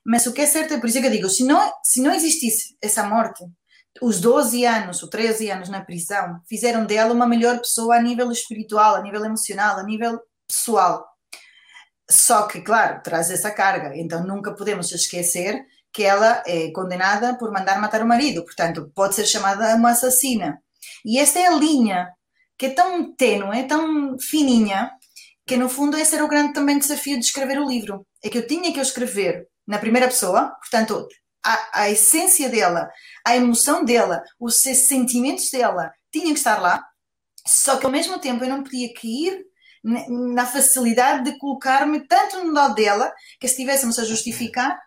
Mas 0.04 0.26
o 0.26 0.32
que 0.32 0.40
é 0.40 0.46
certo 0.46 0.74
é 0.74 0.80
por 0.80 0.88
isso 0.88 1.00
que 1.00 1.06
eu 1.06 1.10
digo, 1.10 1.28
se 1.28 1.44
não, 1.44 1.72
se 1.84 2.00
não 2.00 2.12
existisse 2.12 2.76
essa 2.82 3.04
morte, 3.04 3.44
os 4.02 4.20
12 4.20 4.64
anos, 4.64 5.02
ou 5.02 5.08
13 5.08 5.50
anos 5.50 5.68
na 5.68 5.84
prisão, 5.84 6.40
fizeram 6.48 6.86
dela 6.86 7.12
uma 7.12 7.26
melhor 7.26 7.58
pessoa 7.58 7.96
a 7.96 8.02
nível 8.02 8.30
espiritual, 8.30 8.96
a 8.96 9.02
nível 9.02 9.24
emocional, 9.24 9.78
a 9.78 9.82
nível 9.82 10.20
pessoal. 10.48 11.06
Só 12.10 12.46
que, 12.46 12.60
claro, 12.60 13.02
traz 13.02 13.30
essa 13.30 13.50
carga, 13.50 13.92
então 13.94 14.26
nunca 14.26 14.54
podemos 14.54 14.90
esquecer 14.90 15.64
que 15.92 16.02
ela 16.02 16.42
é 16.46 16.70
condenada 16.70 17.36
por 17.36 17.52
mandar 17.52 17.80
matar 17.80 18.02
o 18.02 18.06
marido, 18.06 18.44
portanto, 18.44 18.90
pode 18.94 19.14
ser 19.14 19.26
chamada 19.26 19.74
uma 19.74 19.90
assassina. 19.90 20.60
E 21.04 21.18
esta 21.18 21.38
é 21.38 21.46
a 21.46 21.54
linha 21.54 22.08
que 22.56 22.66
é 22.66 22.70
tão 22.70 23.14
tênue, 23.14 23.66
tão 23.66 24.18
fininha, 24.18 24.90
que 25.46 25.56
no 25.56 25.68
fundo 25.68 25.96
esse 25.96 26.14
era 26.14 26.24
o 26.24 26.28
grande 26.28 26.52
também 26.52 26.78
desafio 26.78 27.18
de 27.18 27.24
escrever 27.24 27.58
o 27.58 27.66
livro. 27.66 28.06
É 28.22 28.28
que 28.28 28.38
eu 28.38 28.46
tinha 28.46 28.72
que 28.72 28.78
escrever 28.78 29.48
na 29.66 29.78
primeira 29.78 30.06
pessoa, 30.06 30.54
portanto, 30.60 31.08
a, 31.44 31.82
a 31.82 31.90
essência 31.90 32.48
dela, 32.48 32.90
a 33.24 33.36
emoção 33.36 33.84
dela, 33.84 34.22
os 34.38 34.60
sentimentos 34.60 35.50
dela 35.50 35.92
tinham 36.12 36.32
que 36.32 36.38
estar 36.38 36.60
lá, 36.60 36.84
só 37.46 37.76
que 37.76 37.86
ao 37.86 37.92
mesmo 37.92 38.18
tempo 38.18 38.44
eu 38.44 38.48
não 38.48 38.62
podia 38.62 38.92
cair 38.94 39.44
na 39.82 40.44
facilidade 40.44 41.24
de 41.24 41.38
colocar-me 41.38 42.06
tanto 42.06 42.44
no 42.44 42.52
lado 42.52 42.74
dela 42.74 43.12
que 43.38 43.46
estivéssemos 43.46 43.98
a 43.98 44.04
justificar 44.04 44.78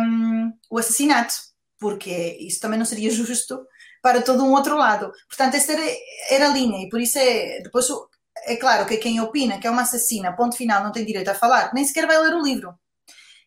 um, 0.00 0.50
o 0.70 0.78
assassinato, 0.78 1.34
porque 1.78 2.38
isso 2.40 2.60
também 2.60 2.78
não 2.78 2.86
seria 2.86 3.10
justo 3.12 3.66
para 4.02 4.22
todo 4.22 4.44
um 4.44 4.52
outro 4.52 4.76
lado. 4.76 5.12
Portanto, 5.28 5.54
esta 5.54 5.72
era, 5.72 5.96
era 6.30 6.48
a 6.48 6.52
linha, 6.52 6.84
e 6.84 6.88
por 6.88 7.00
isso 7.00 7.18
é. 7.18 7.60
Depois, 7.60 7.86
é 8.46 8.56
claro 8.56 8.86
que 8.86 8.96
quem 8.96 9.20
opina 9.20 9.60
que 9.60 9.66
é 9.66 9.70
uma 9.70 9.82
assassina, 9.82 10.34
ponto 10.34 10.56
final, 10.56 10.82
não 10.82 10.90
tem 10.92 11.04
direito 11.04 11.28
a 11.28 11.34
falar, 11.34 11.72
nem 11.74 11.84
sequer 11.84 12.06
vai 12.06 12.18
ler 12.18 12.34
o 12.34 12.42
livro 12.42 12.74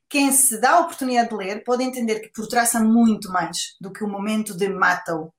quem 0.09 0.31
se 0.31 0.59
dá 0.59 0.71
a 0.71 0.79
oportunidade 0.81 1.29
de 1.29 1.35
ler 1.35 1.63
pode 1.63 1.83
entender 1.83 2.19
que 2.19 2.31
por 2.31 2.47
trás 2.47 2.75
há 2.75 2.79
muito 2.79 3.31
mais 3.31 3.75
do 3.81 3.91
que 3.91 4.03
o 4.03 4.09
momento 4.09 4.55
de 4.55 4.69
mata-o. 4.69 5.33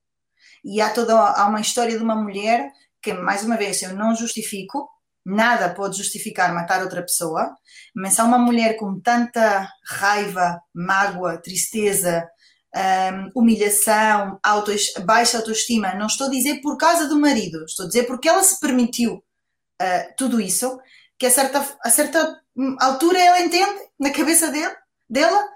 E 0.63 0.81
há 0.81 0.89
toda 0.89 1.13
há 1.17 1.47
uma 1.47 1.61
história 1.61 1.97
de 1.97 2.03
uma 2.03 2.15
mulher 2.15 2.69
que, 3.01 3.13
mais 3.13 3.43
uma 3.43 3.57
vez, 3.57 3.81
eu 3.81 3.93
não 3.95 4.15
justifico, 4.15 4.89
nada 5.25 5.73
pode 5.73 5.97
justificar 5.97 6.53
matar 6.53 6.81
outra 6.81 7.01
pessoa, 7.01 7.55
mas 7.95 8.19
há 8.19 8.23
uma 8.23 8.37
mulher 8.37 8.77
com 8.77 8.99
tanta 8.99 9.69
raiva, 9.85 10.59
mágoa, 10.73 11.37
tristeza, 11.37 12.27
um, 12.75 13.41
humilhação, 13.41 14.39
auto, 14.43 14.71
baixa 15.05 15.37
autoestima, 15.37 15.95
não 15.95 16.07
estou 16.07 16.27
a 16.27 16.29
dizer 16.29 16.61
por 16.61 16.77
causa 16.77 17.07
do 17.07 17.19
marido, 17.19 17.63
estou 17.65 17.85
a 17.85 17.87
dizer 17.87 18.03
porque 18.03 18.29
ela 18.29 18.43
se 18.43 18.59
permitiu 18.59 19.15
uh, 19.15 20.13
tudo 20.17 20.39
isso, 20.39 20.79
que 21.17 21.25
a 21.25 21.31
certa, 21.31 21.65
a 21.83 21.89
certa 21.89 22.39
altura 22.79 23.19
ela 23.19 23.41
entende, 23.41 23.79
na 23.99 24.11
cabeça 24.11 24.49
dele, 24.51 24.75
dela, 25.09 25.47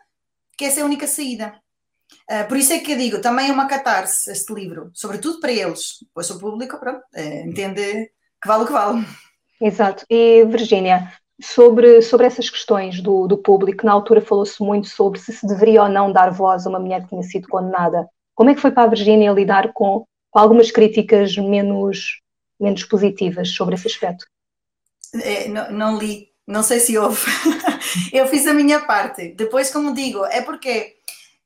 que 0.57 0.65
essa 0.65 0.79
é 0.79 0.83
a 0.83 0.85
única 0.85 1.07
saída. 1.07 1.59
Uh, 2.29 2.47
por 2.47 2.57
isso 2.57 2.73
é 2.73 2.79
que 2.79 2.91
eu 2.91 2.97
digo, 2.97 3.21
também 3.21 3.49
é 3.49 3.53
uma 3.53 3.67
catarse 3.67 4.31
este 4.31 4.53
livro, 4.53 4.91
sobretudo 4.93 5.39
para 5.39 5.51
eles, 5.51 6.05
pois 6.13 6.29
o 6.29 6.39
público 6.39 6.77
pronto, 6.77 6.99
uh, 6.99 7.47
entende 7.47 8.11
que 8.41 8.47
vale 8.47 8.63
o 8.63 8.67
que 8.67 8.73
vale. 8.73 9.05
Exato. 9.59 10.05
E 10.09 10.43
Virgínia, 10.45 11.11
sobre, 11.41 12.01
sobre 12.01 12.27
essas 12.27 12.49
questões 12.49 13.01
do, 13.01 13.27
do 13.27 13.37
público, 13.37 13.85
na 13.85 13.91
altura 13.91 14.21
falou-se 14.21 14.61
muito 14.61 14.87
sobre 14.87 15.19
se 15.19 15.33
se 15.33 15.45
deveria 15.45 15.83
ou 15.83 15.89
não 15.89 16.11
dar 16.11 16.31
voz 16.31 16.65
a 16.65 16.69
uma 16.69 16.79
mulher 16.79 17.03
que 17.03 17.09
tinha 17.09 17.23
sido 17.23 17.47
condenada. 17.47 18.07
Como 18.35 18.49
é 18.49 18.55
que 18.55 18.61
foi 18.61 18.71
para 18.71 18.83
a 18.83 18.89
Virgínia 18.89 19.31
lidar 19.31 19.71
com, 19.73 20.05
com 20.29 20.39
algumas 20.39 20.71
críticas 20.71 21.35
menos, 21.37 22.21
menos 22.59 22.83
positivas 22.83 23.49
sobre 23.49 23.75
esse 23.75 23.87
aspecto? 23.87 24.25
É, 25.13 25.47
não, 25.47 25.71
não, 25.71 25.97
li, 25.97 26.30
não 26.47 26.63
sei 26.63 26.79
se 26.79 26.97
houve. 26.97 27.21
eu 28.11 28.27
fiz 28.27 28.47
a 28.47 28.53
minha 28.53 28.79
parte. 28.81 29.33
Depois, 29.35 29.71
como 29.71 29.93
digo, 29.93 30.25
é 30.25 30.41
porque 30.41 30.95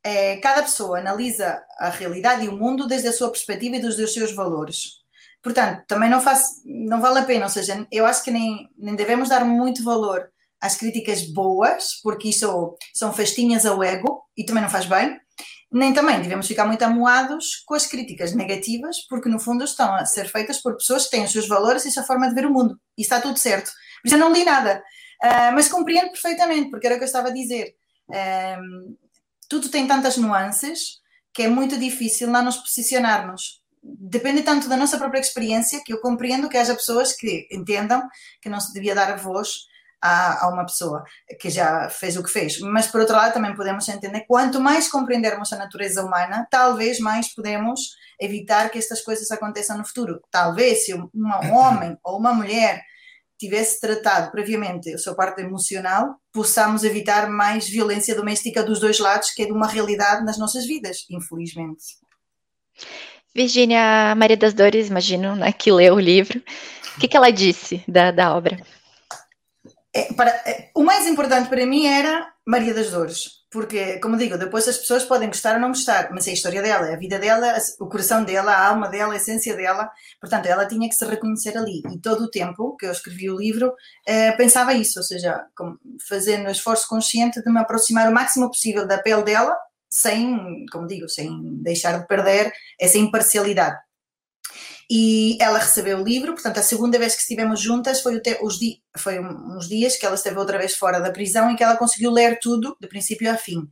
é, 0.03 0.37
cada 0.37 0.61
pessoa 0.61 0.99
analisa 0.99 1.61
a 1.79 1.89
realidade 1.89 2.45
e 2.45 2.47
o 2.47 2.55
mundo 2.55 2.87
desde 2.87 3.07
a 3.07 3.13
sua 3.13 3.31
perspectiva 3.31 3.77
e 3.77 3.81
dos, 3.81 3.97
dos 3.97 4.13
seus 4.13 4.31
valores. 4.31 5.03
Portanto, 5.41 5.83
também 5.87 6.09
não, 6.09 6.21
faz, 6.21 6.61
não 6.65 6.99
vale 6.99 7.19
a 7.19 7.23
pena, 7.23 7.45
ou 7.45 7.51
seja, 7.51 7.85
eu 7.91 8.05
acho 8.05 8.23
que 8.23 8.31
nem, 8.31 8.69
nem 8.77 8.95
devemos 8.95 9.29
dar 9.29 9.45
muito 9.45 9.83
valor 9.83 10.27
às 10.59 10.75
críticas 10.75 11.21
boas, 11.21 11.99
porque 12.01 12.29
isso 12.29 12.75
são 12.93 13.13
festinhas 13.13 13.65
ao 13.65 13.83
ego 13.83 14.23
e 14.35 14.43
também 14.43 14.63
não 14.63 14.69
faz 14.69 14.87
bem, 14.87 15.19
nem 15.71 15.93
também 15.93 16.21
devemos 16.21 16.47
ficar 16.47 16.65
muito 16.65 16.83
amuados 16.83 17.63
com 17.65 17.73
as 17.73 17.85
críticas 17.85 18.33
negativas, 18.33 19.01
porque 19.09 19.29
no 19.29 19.39
fundo 19.39 19.63
estão 19.63 19.93
a 19.93 20.05
ser 20.05 20.27
feitas 20.29 20.61
por 20.61 20.77
pessoas 20.77 21.05
que 21.05 21.11
têm 21.11 21.25
os 21.25 21.31
seus 21.31 21.47
valores 21.47 21.85
e 21.85 21.89
a 21.89 21.91
sua 21.91 22.03
forma 22.03 22.27
de 22.27 22.33
ver 22.33 22.45
o 22.45 22.53
mundo. 22.53 22.79
E 22.97 23.01
está 23.01 23.19
tudo 23.19 23.37
certo. 23.37 23.71
Por 24.05 24.07
isso 24.07 24.15
eu 24.15 24.19
não 24.19 24.31
li 24.31 24.43
nada. 24.43 24.83
Uh, 25.23 25.53
mas 25.55 25.67
compreendo 25.67 26.11
perfeitamente, 26.11 26.69
porque 26.69 26.85
era 26.85 26.95
o 26.95 26.99
que 26.99 27.03
eu 27.03 27.07
estava 27.07 27.29
a 27.29 27.33
dizer. 27.33 27.75
Uh, 28.07 28.95
tudo 29.49 29.69
tem 29.69 29.87
tantas 29.87 30.15
nuances 30.15 30.99
que 31.33 31.41
é 31.41 31.47
muito 31.47 31.77
difícil 31.77 32.31
lá 32.31 32.43
nos 32.43 32.57
posicionarmos. 32.57 33.61
Depende 33.83 34.43
tanto 34.43 34.69
da 34.69 34.77
nossa 34.77 34.97
própria 34.97 35.19
experiência 35.19 35.81
que 35.83 35.91
eu 35.91 35.99
compreendo 35.99 36.47
que 36.47 36.57
haja 36.57 36.75
pessoas 36.75 37.13
que 37.13 37.47
entendam 37.51 38.01
que 38.41 38.49
não 38.49 38.59
se 38.59 38.73
devia 38.73 38.95
dar 38.95 39.11
a 39.11 39.15
voz 39.15 39.65
a, 40.01 40.45
a, 40.45 40.49
uma 40.49 40.65
pessoa 40.65 41.03
que 41.39 41.49
já 41.49 41.89
fez 41.89 42.15
o 42.15 42.23
que 42.23 42.29
fez. 42.29 42.59
Mas, 42.59 42.87
por 42.87 43.01
outro 43.01 43.15
lado, 43.15 43.33
também 43.33 43.55
podemos 43.55 43.87
entender 43.89 44.25
quanto 44.27 44.59
mais 44.59 44.87
compreendermos 44.87 45.51
a 45.51 45.57
natureza 45.57 46.03
humana, 46.03 46.47
talvez 46.49 46.99
mais 46.99 47.33
podemos 47.33 47.81
evitar 48.19 48.69
que 48.69 48.77
estas 48.77 49.01
coisas 49.01 49.31
aconteçam 49.31 49.77
no 49.77 49.85
futuro. 49.85 50.21
Talvez 50.29 50.85
se 50.85 50.93
um 50.93 51.09
homem 51.53 51.97
ou 52.03 52.19
uma 52.19 52.33
mulher 52.33 52.83
tivesse 53.37 53.79
tratado 53.79 54.31
previamente 54.31 54.93
a 54.93 54.97
sua 54.97 55.15
parte 55.15 55.41
emocional, 55.41 56.15
possamos 56.31 56.83
evitar 56.83 57.29
mais 57.29 57.67
violência 57.67 58.15
doméstica 58.15 58.63
dos 58.63 58.79
dois 58.79 58.99
lados, 58.99 59.31
que 59.31 59.43
é 59.43 59.45
de 59.45 59.51
uma 59.51 59.67
realidade 59.67 60.23
nas 60.23 60.37
nossas 60.37 60.65
vidas, 60.65 61.05
infelizmente. 61.09 61.83
Virginia 63.33 64.15
Maria 64.15 64.37
das 64.37 64.53
Dores, 64.53 64.87
imagino, 64.87 65.35
né, 65.35 65.51
que 65.51 65.71
leu 65.71 65.95
o 65.95 65.99
livro. 65.99 66.41
O 66.95 66.99
que, 66.99 67.07
que 67.07 67.17
ela 67.17 67.29
disse 67.29 67.83
da, 67.87 68.11
da 68.11 68.33
obra? 68.35 68.57
É, 69.95 70.11
para, 70.11 70.29
é, 70.45 70.71
o 70.75 70.83
mais 70.83 71.07
importante 71.07 71.47
para 71.47 71.65
mim 71.65 71.85
era 71.87 72.27
Maria 72.45 72.73
das 72.73 72.91
Dores, 72.91 73.45
porque, 73.49 73.97
como 73.99 74.17
digo, 74.17 74.37
depois 74.37 74.67
as 74.67 74.77
pessoas 74.77 75.05
podem 75.05 75.29
gostar 75.29 75.53
ou 75.55 75.61
não 75.61 75.69
gostar, 75.69 76.09
mas 76.11 76.27
é 76.27 76.31
a 76.31 76.33
história 76.33 76.61
dela, 76.61 76.89
é 76.89 76.95
a 76.95 76.97
vida 76.97 77.17
dela, 77.17 77.55
o 77.79 77.87
coração 77.87 78.21
dela, 78.25 78.51
a 78.51 78.67
alma 78.67 78.89
dela, 78.89 79.13
a 79.13 79.15
essência 79.15 79.55
dela, 79.55 79.89
portanto, 80.19 80.47
ela 80.47 80.67
tinha 80.67 80.89
que 80.89 80.95
se 80.95 81.05
reconhecer 81.05 81.57
ali. 81.57 81.81
E 81.93 81.97
todo 82.01 82.25
o 82.25 82.29
tempo 82.29 82.75
que 82.75 82.85
eu 82.85 82.91
escrevi 82.91 83.29
o 83.29 83.37
livro, 83.37 83.73
eh, 84.05 84.33
pensava 84.33 84.73
isso, 84.73 84.99
ou 84.99 85.03
seja, 85.03 85.45
fazendo 86.09 86.49
o 86.49 86.51
esforço 86.51 86.89
consciente 86.89 87.41
de 87.41 87.49
me 87.49 87.61
aproximar 87.61 88.09
o 88.09 88.13
máximo 88.13 88.49
possível 88.49 88.85
da 88.85 88.97
pele 88.97 89.23
dela, 89.23 89.55
sem, 89.89 90.65
como 90.73 90.87
digo, 90.87 91.07
sem 91.07 91.29
deixar 91.63 91.99
de 91.99 92.05
perder 92.05 92.51
essa 92.81 92.97
imparcialidade. 92.97 93.77
E 94.89 95.37
ela 95.41 95.57
recebeu 95.57 95.99
o 95.99 96.03
livro, 96.03 96.33
portanto, 96.33 96.59
a 96.59 96.63
segunda 96.63 96.99
vez 96.99 97.15
que 97.15 97.21
estivemos 97.21 97.59
juntas 97.59 98.01
foi, 98.01 98.21
os 98.41 98.59
di 98.59 98.83
foi 98.97 99.19
uns 99.19 99.67
dias 99.67 99.97
que 99.97 100.05
ela 100.05 100.15
esteve 100.15 100.37
outra 100.37 100.59
vez 100.59 100.75
fora 100.75 100.99
da 100.99 101.11
prisão 101.11 101.49
e 101.49 101.55
que 101.55 101.63
ela 101.63 101.77
conseguiu 101.77 102.11
ler 102.11 102.39
tudo, 102.39 102.77
de 102.79 102.87
princípio 102.87 103.31
a 103.31 103.35
fim. 103.35 103.67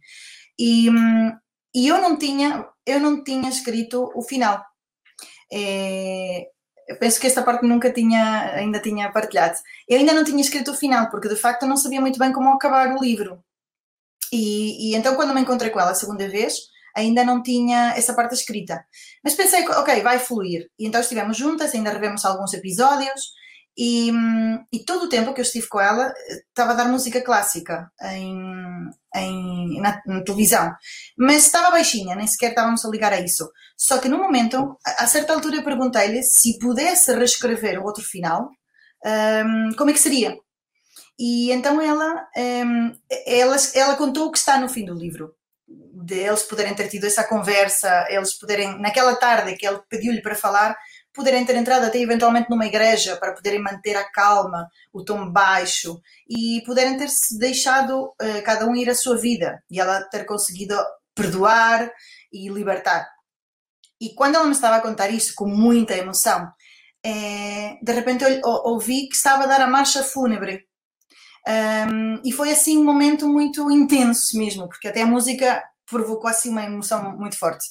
E, 0.58 0.90
e 1.76 1.88
eu 1.88 2.02
não 2.02 2.18
tinha, 2.18 2.68
eu 2.86 3.00
não 3.00 3.24
tinha 3.24 3.48
escrito 3.50 4.12
o 4.16 4.24
final. 4.24 4.64
É, 5.52 6.48
eu 6.88 6.98
penso 6.98 7.20
que 7.20 7.28
esta 7.28 7.44
parte 7.44 7.66
nunca 7.66 7.92
tinha, 7.92 8.52
ainda 8.56 8.80
tinha 8.80 9.12
partilhado. 9.12 9.58
Eu 9.88 10.00
ainda 10.00 10.14
não 10.14 10.24
tinha 10.24 10.42
escrito 10.42 10.72
o 10.72 10.76
final, 10.76 11.10
porque 11.10 11.30
de 11.30 11.36
facto 11.36 11.64
eu 11.64 11.70
não 11.70 11.78
sabia 11.78 12.02
muito 12.02 12.20
bem 12.20 12.34
como 12.34 12.50
acabar 12.50 12.96
o 12.96 13.02
livro. 13.02 13.44
E, 14.32 14.90
e 14.92 14.96
então, 14.96 15.16
quando 15.16 15.34
me 15.34 15.42
encontrei 15.42 15.70
com 15.72 15.80
ela 15.80 15.92
a 15.92 15.96
segunda 15.96 16.28
vez, 16.28 16.56
ainda 16.96 17.24
não 17.24 17.42
tinha 17.42 17.94
essa 17.96 18.14
parte 18.14 18.34
escrita. 18.36 18.84
Mas 19.24 19.36
pensei, 19.36 19.68
ok, 19.68 20.02
vai 20.02 20.20
fluir. 20.20 20.70
E 20.78 20.88
então 20.88 21.02
estivemos 21.02 21.38
juntas, 21.38 21.74
ainda 21.74 21.92
revemos 21.92 22.24
alguns 22.26 22.54
episódios 22.54 23.22
E, 23.76 24.12
e, 24.72 24.86
todo 24.86 25.06
o 25.06 25.10
tempo 25.10 25.34
que 25.34 25.42
eu 25.42 25.44
estive 25.44 25.68
com 25.68 25.80
ela, 25.82 26.14
estava 26.50 26.74
a 26.74 26.76
dar 26.76 26.88
música 26.88 27.20
clássica 27.22 27.92
em, 28.04 28.38
em, 29.16 29.82
na, 29.82 30.00
na, 30.06 30.24
televisão. 30.24 30.72
Mas 31.18 31.46
estava 31.46 31.72
baixinha, 31.72 32.16
nem 32.16 32.28
sequer 32.28 32.50
estávamos 32.50 32.86
a 32.86 32.90
ligar 32.90 33.12
a 33.14 33.20
isso. 33.20 33.50
Só 33.76 33.98
que 33.98 34.08
no 34.08 34.20
momento, 34.20 34.78
a, 34.86 35.04
a 35.04 35.08
certa 35.08 35.34
altura, 35.34 35.56
eu 35.56 35.64
perguntei-lhe 35.64 36.22
se 36.22 36.60
pudesse 36.60 37.16
reescrever 37.16 37.80
o 37.80 37.86
outro 37.86 38.04
final, 38.04 38.52
um, 39.06 39.74
como 39.76 39.90
é 39.90 39.94
que 39.94 40.00
seria? 40.00 40.38
E 41.18 41.52
então 41.52 41.80
ela, 41.82 42.28
um, 42.38 42.92
ela, 43.26 43.56
ela 43.76 43.96
contou 43.96 44.28
o 44.28 44.32
que 44.32 44.38
está 44.38 44.60
no 44.60 44.70
fim 44.70 44.86
do 44.86 44.94
livro. 44.94 45.34
De 46.06 46.16
eles 46.16 46.44
poderem 46.44 46.74
ter 46.74 46.90
tido 46.90 47.06
essa 47.06 47.24
conversa, 47.24 48.06
eles 48.10 48.34
poderem, 48.34 48.80
naquela 48.80 49.16
tarde 49.16 49.56
que 49.56 49.66
ele 49.66 49.80
pediu-lhe 49.88 50.22
para 50.22 50.36
falar, 50.36 50.76
poderem 51.14 51.46
ter 51.46 51.56
entrado 51.56 51.86
até 51.86 52.00
eventualmente 52.00 52.50
numa 52.50 52.66
igreja 52.66 53.16
para 53.18 53.34
poderem 53.34 53.62
manter 53.62 53.96
a 53.96 54.10
calma, 54.10 54.68
o 54.92 55.04
tom 55.04 55.32
baixo 55.32 56.02
e 56.28 56.62
poderem 56.66 56.98
ter 56.98 57.08
se 57.10 57.38
deixado 57.38 58.08
uh, 58.08 58.44
cada 58.44 58.66
um 58.66 58.76
ir 58.76 58.90
a 58.90 58.96
sua 58.96 59.18
vida 59.18 59.64
e 59.70 59.80
ela 59.80 60.04
ter 60.10 60.26
conseguido 60.26 60.76
perdoar 61.16 61.90
e 62.32 62.50
libertar. 62.50 63.08
E 64.02 64.14
quando 64.16 64.36
ela 64.36 64.46
me 64.46 64.52
estava 64.52 64.78
a 64.78 64.82
contar 64.82 65.10
isso 65.10 65.34
com 65.36 65.48
muita 65.48 65.96
emoção, 65.96 66.52
é, 67.06 67.78
de 67.82 67.92
repente 67.92 68.24
eu 68.24 68.42
ouvi 68.44 69.08
que 69.08 69.16
estava 69.16 69.44
a 69.44 69.48
dar 69.48 69.62
a 69.62 69.68
marcha 69.68 70.04
fúnebre. 70.04 70.66
Um, 71.46 72.22
e 72.24 72.32
foi 72.32 72.52
assim 72.52 72.78
um 72.78 72.86
momento 72.86 73.28
muito 73.28 73.70
intenso 73.70 74.38
mesmo, 74.38 74.68
porque 74.68 74.88
até 74.88 75.02
a 75.02 75.06
música 75.06 75.62
provocou 75.94 76.30
assim 76.30 76.50
uma 76.50 76.66
emoção 76.66 77.18
muito 77.18 77.38
forte. 77.38 77.66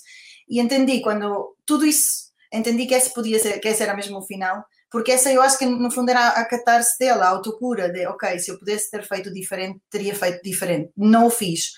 E 0.49 0.61
entendi 0.61 1.01
quando 1.01 1.55
tudo 1.67 1.85
isso 1.85 2.33
entendi 2.53 2.87
que 2.87 2.95
esse 2.95 3.13
podia 3.15 3.39
ser, 3.39 3.59
que 3.59 3.69
esse 3.69 3.83
era 3.83 3.97
mesmo 3.97 4.19
o 4.19 4.27
final, 4.27 4.65
porque 4.91 5.13
essa 5.13 5.33
eu 5.33 5.41
acho 5.41 5.59
que 5.59 5.65
no 5.65 5.91
fundo 5.91 6.11
era 6.11 6.29
a 6.29 6.45
catarse 6.45 6.99
dela, 6.99 7.25
a 7.25 7.31
autocura 7.31 7.91
de, 7.91 8.07
ok, 8.07 8.39
se 8.39 8.51
eu 8.51 8.59
pudesse 8.59 8.91
ter 8.91 9.03
feito 9.03 9.33
diferente, 9.33 9.81
teria 9.91 10.15
feito 10.15 10.43
diferente. 10.43 10.93
Não 10.95 11.27
o 11.27 11.31
fiz. 11.31 11.71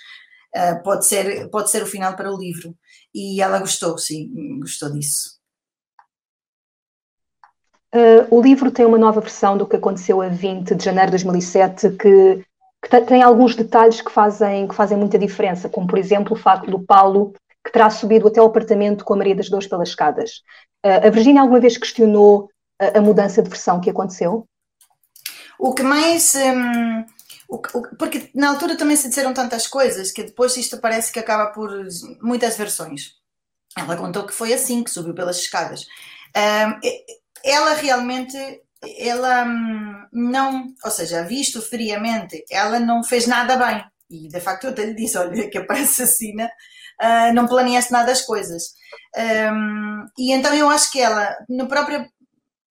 Uh, 0.56 0.82
pode, 0.82 1.06
ser, 1.06 1.48
pode 1.48 1.70
ser 1.70 1.82
o 1.82 1.86
final 1.86 2.16
para 2.16 2.32
o 2.32 2.36
livro. 2.36 2.76
E 3.14 3.40
ela 3.40 3.60
gostou, 3.60 3.96
sim, 3.96 4.58
gostou 4.58 4.90
disso. 4.90 5.38
Uh, 7.94 8.26
o 8.36 8.42
livro 8.42 8.72
tem 8.72 8.84
uma 8.84 8.98
nova 8.98 9.20
versão 9.20 9.56
do 9.56 9.66
que 9.66 9.76
aconteceu 9.76 10.20
a 10.20 10.28
20 10.28 10.74
de 10.74 10.84
janeiro 10.84 11.12
de 11.12 11.24
2007, 11.24 11.90
que, 11.90 12.44
que 12.84 13.00
tem 13.06 13.22
alguns 13.22 13.56
detalhes 13.56 14.02
que 14.02 14.12
fazem, 14.12 14.68
que 14.68 14.74
fazem 14.74 14.98
muita 14.98 15.18
diferença, 15.18 15.70
como 15.70 15.86
por 15.86 15.98
exemplo 15.98 16.34
o 16.34 16.38
facto 16.38 16.70
do 16.70 16.78
Paulo 16.78 17.32
que 17.64 17.72
terá 17.72 17.88
subido 17.88 18.28
até 18.28 18.42
o 18.42 18.44
apartamento 18.44 19.06
com 19.06 19.14
a 19.14 19.16
Maria 19.16 19.34
das 19.34 19.48
Dores 19.48 19.66
pelas 19.66 19.88
escadas. 19.88 20.42
Uh, 20.84 21.06
a 21.06 21.10
Virginia 21.10 21.40
alguma 21.40 21.60
vez 21.60 21.78
questionou 21.78 22.50
a, 22.78 22.98
a, 22.98 23.00
mudança 23.00 23.42
de 23.42 23.48
versão 23.48 23.80
que 23.80 23.88
aconteceu? 23.88 24.46
O 25.58 25.72
que 25.72 25.82
mais. 25.82 26.34
Um, 26.34 27.06
o, 27.48 27.56
o, 27.56 27.96
porque 27.96 28.28
na 28.34 28.50
altura 28.50 28.76
também 28.76 28.96
se 28.96 29.08
disseram 29.08 29.32
tantas 29.32 29.66
coisas 29.66 30.12
que 30.12 30.24
depois 30.24 30.54
isto 30.58 30.76
parece 30.78 31.10
que 31.10 31.18
acaba 31.18 31.52
por 31.52 31.70
muitas 32.20 32.54
versões. 32.58 33.14
Ela 33.78 33.96
contou 33.96 34.26
que 34.26 34.34
foi 34.34 34.52
assim 34.52 34.84
que 34.84 34.90
subiu 34.90 35.14
pelas 35.14 35.38
escadas. 35.38 35.86
Um, 36.36 36.80
ela 37.42 37.72
realmente 37.74 38.36
ela 38.98 39.44
hum, 39.44 40.06
não, 40.12 40.66
ou 40.84 40.90
seja, 40.90 41.22
visto 41.24 41.60
friamente, 41.62 42.44
ela 42.50 42.78
não 42.80 43.02
fez 43.02 43.26
nada 43.26 43.56
bem. 43.56 43.84
E 44.10 44.28
de 44.28 44.40
facto 44.40 44.64
eu 44.64 44.70
até 44.70 44.84
lhe 44.84 44.94
disse: 44.94 45.16
olha, 45.18 45.48
que 45.48 45.58
a 45.58 45.66
assassina 45.72 46.50
uh, 47.02 47.32
não 47.34 47.46
planeaste 47.46 47.92
nada 47.92 48.12
as 48.12 48.22
coisas. 48.22 48.74
Um, 49.16 50.06
e 50.18 50.32
então 50.32 50.54
eu 50.54 50.68
acho 50.70 50.90
que 50.92 51.00
ela, 51.00 51.36
na 51.48 51.66
própria 51.66 52.08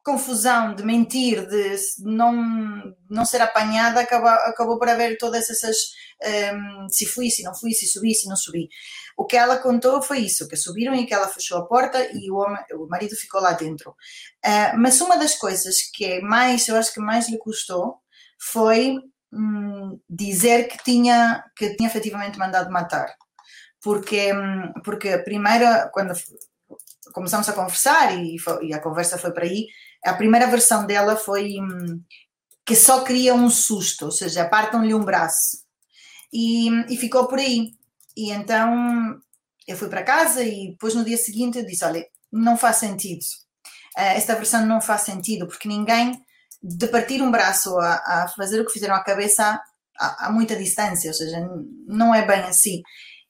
confusão 0.04 0.76
de 0.76 0.84
mentir, 0.84 1.48
de 1.48 1.76
não, 2.00 2.94
não 3.10 3.26
ser 3.26 3.42
apanhada, 3.42 4.02
acabou, 4.02 4.30
acabou 4.30 4.78
por 4.78 4.90
haver 4.90 5.18
todas 5.18 5.50
essas 5.50 5.78
um, 6.54 6.90
se 6.90 7.06
fui, 7.06 7.30
se 7.30 7.44
não 7.44 7.54
fui, 7.56 7.72
se 7.72 7.88
subi, 7.88 8.14
se 8.14 8.28
não 8.28 8.36
subi. 8.36 8.70
O 9.18 9.26
que 9.26 9.38
ela 9.38 9.58
contou 9.58 10.02
foi 10.02 10.20
isso, 10.20 10.48
que 10.48 10.56
subiram 10.56 10.96
e 10.96 11.06
que 11.06 11.14
ela 11.14 11.28
fechou 11.28 11.58
a 11.58 11.66
porta 11.66 12.10
e 12.14 12.30
o, 12.32 12.36
homem, 12.36 12.64
o 12.74 12.88
marido 12.88 13.16
ficou 13.16 13.42
lá 13.42 13.54
dentro. 13.54 13.92
Uh, 14.46 14.78
mas 14.78 15.00
uma 15.02 15.18
das 15.18 15.36
coisas 15.36 15.78
que 15.94 16.20
mais, 16.22 16.68
eu 16.68 16.76
acho 16.76 16.94
que 16.94 17.00
mais 17.00 17.30
lhe 17.30 17.38
custou 17.38 18.00
foi 18.40 18.98
hum, 19.32 20.00
dizer 20.10 20.68
que 20.68 20.84
tinha, 20.84 21.44
que 21.56 21.76
tinha 21.76 21.88
efetivamente 21.88 22.38
mandado 22.38 22.72
matar 22.72 23.14
porque, 23.84 24.32
porque 24.84 25.10
a 25.10 25.22
primeira, 25.22 25.90
quando 25.94 26.14
começamos 27.14 27.48
a 27.50 27.54
conversar 27.54 28.18
e, 28.18 28.38
e, 28.62 28.74
a 28.74 28.80
conversa 28.80 29.18
foi 29.18 29.32
para 29.32 29.44
aí, 29.44 29.68
a 30.06 30.13
primeira 30.13 30.48
versão 30.48 30.86
dela 30.86 31.16
foi 31.16 31.60
hum, 31.60 32.02
que 32.66 32.76
só 32.76 33.04
queria 33.04 33.34
um 33.34 33.50
susto, 33.50 34.06
ou 34.06 34.12
seja, 34.12 34.48
partam-lhe 34.48 34.94
um 34.94 35.04
braço. 35.04 35.63
E, 36.32 36.70
e 36.94 36.98
ficou 36.98 37.28
por 37.28 37.39
aí. 37.39 37.72
E 38.16 38.32
então 38.32 39.20
eu 39.68 39.78
fui 39.78 39.89
para 39.89 40.04
casa 40.04 40.44
e 40.44 40.72
depois 40.72 40.96
no 40.96 41.06
dia 41.06 41.18
seguinte 41.18 41.58
eu 41.58 41.66
disse: 41.66 41.86
Olha, 41.86 42.06
não 42.32 42.58
faz 42.58 42.78
sentido. 42.78 43.24
Eh, 43.98 44.18
esta 44.18 44.36
versão 44.36 44.66
não 44.66 44.82
faz 44.82 45.02
sentido, 45.02 45.48
porque 45.48 45.68
ninguém, 45.68 46.20
de 46.62 46.88
partir 46.88 47.22
um 47.22 47.32
braço 47.32 47.78
a, 47.80 48.24
a 48.24 48.28
fazer 48.36 48.60
o 48.62 48.66
que 48.66 48.74
fizeram 48.74 48.96
à 48.96 49.04
cabeça, 49.04 49.62
há, 50.00 50.28
há 50.28 50.32
muita 50.32 50.56
distância, 50.56 51.10
ou 51.10 51.13
seja, 51.13 51.38
não 51.88 52.13
é 52.13 52.26
bem 52.26 52.42
assim. 52.42 52.82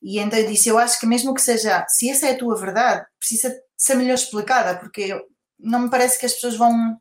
E 0.02 0.20
então 0.20 0.40
eu 0.40 0.48
disse: 0.48 0.70
Eu 0.70 0.78
acho 0.78 1.00
que, 1.00 1.06
mesmo 1.06 1.34
que 1.34 1.42
seja, 1.42 1.86
se 1.90 2.10
essa 2.10 2.28
é 2.28 2.32
a 2.34 2.38
tua 2.38 2.58
verdade, 2.58 3.06
precisa 3.20 3.54
ser 3.78 3.96
melhor 3.96 4.16
explicada, 4.16 4.78
porque 4.78 5.14
não 5.63 5.82
me 5.82 5.89
parece 5.89 6.19
que 6.19 6.26
as 6.26 6.34
pessoas 6.34 6.56
vão, 6.56 6.97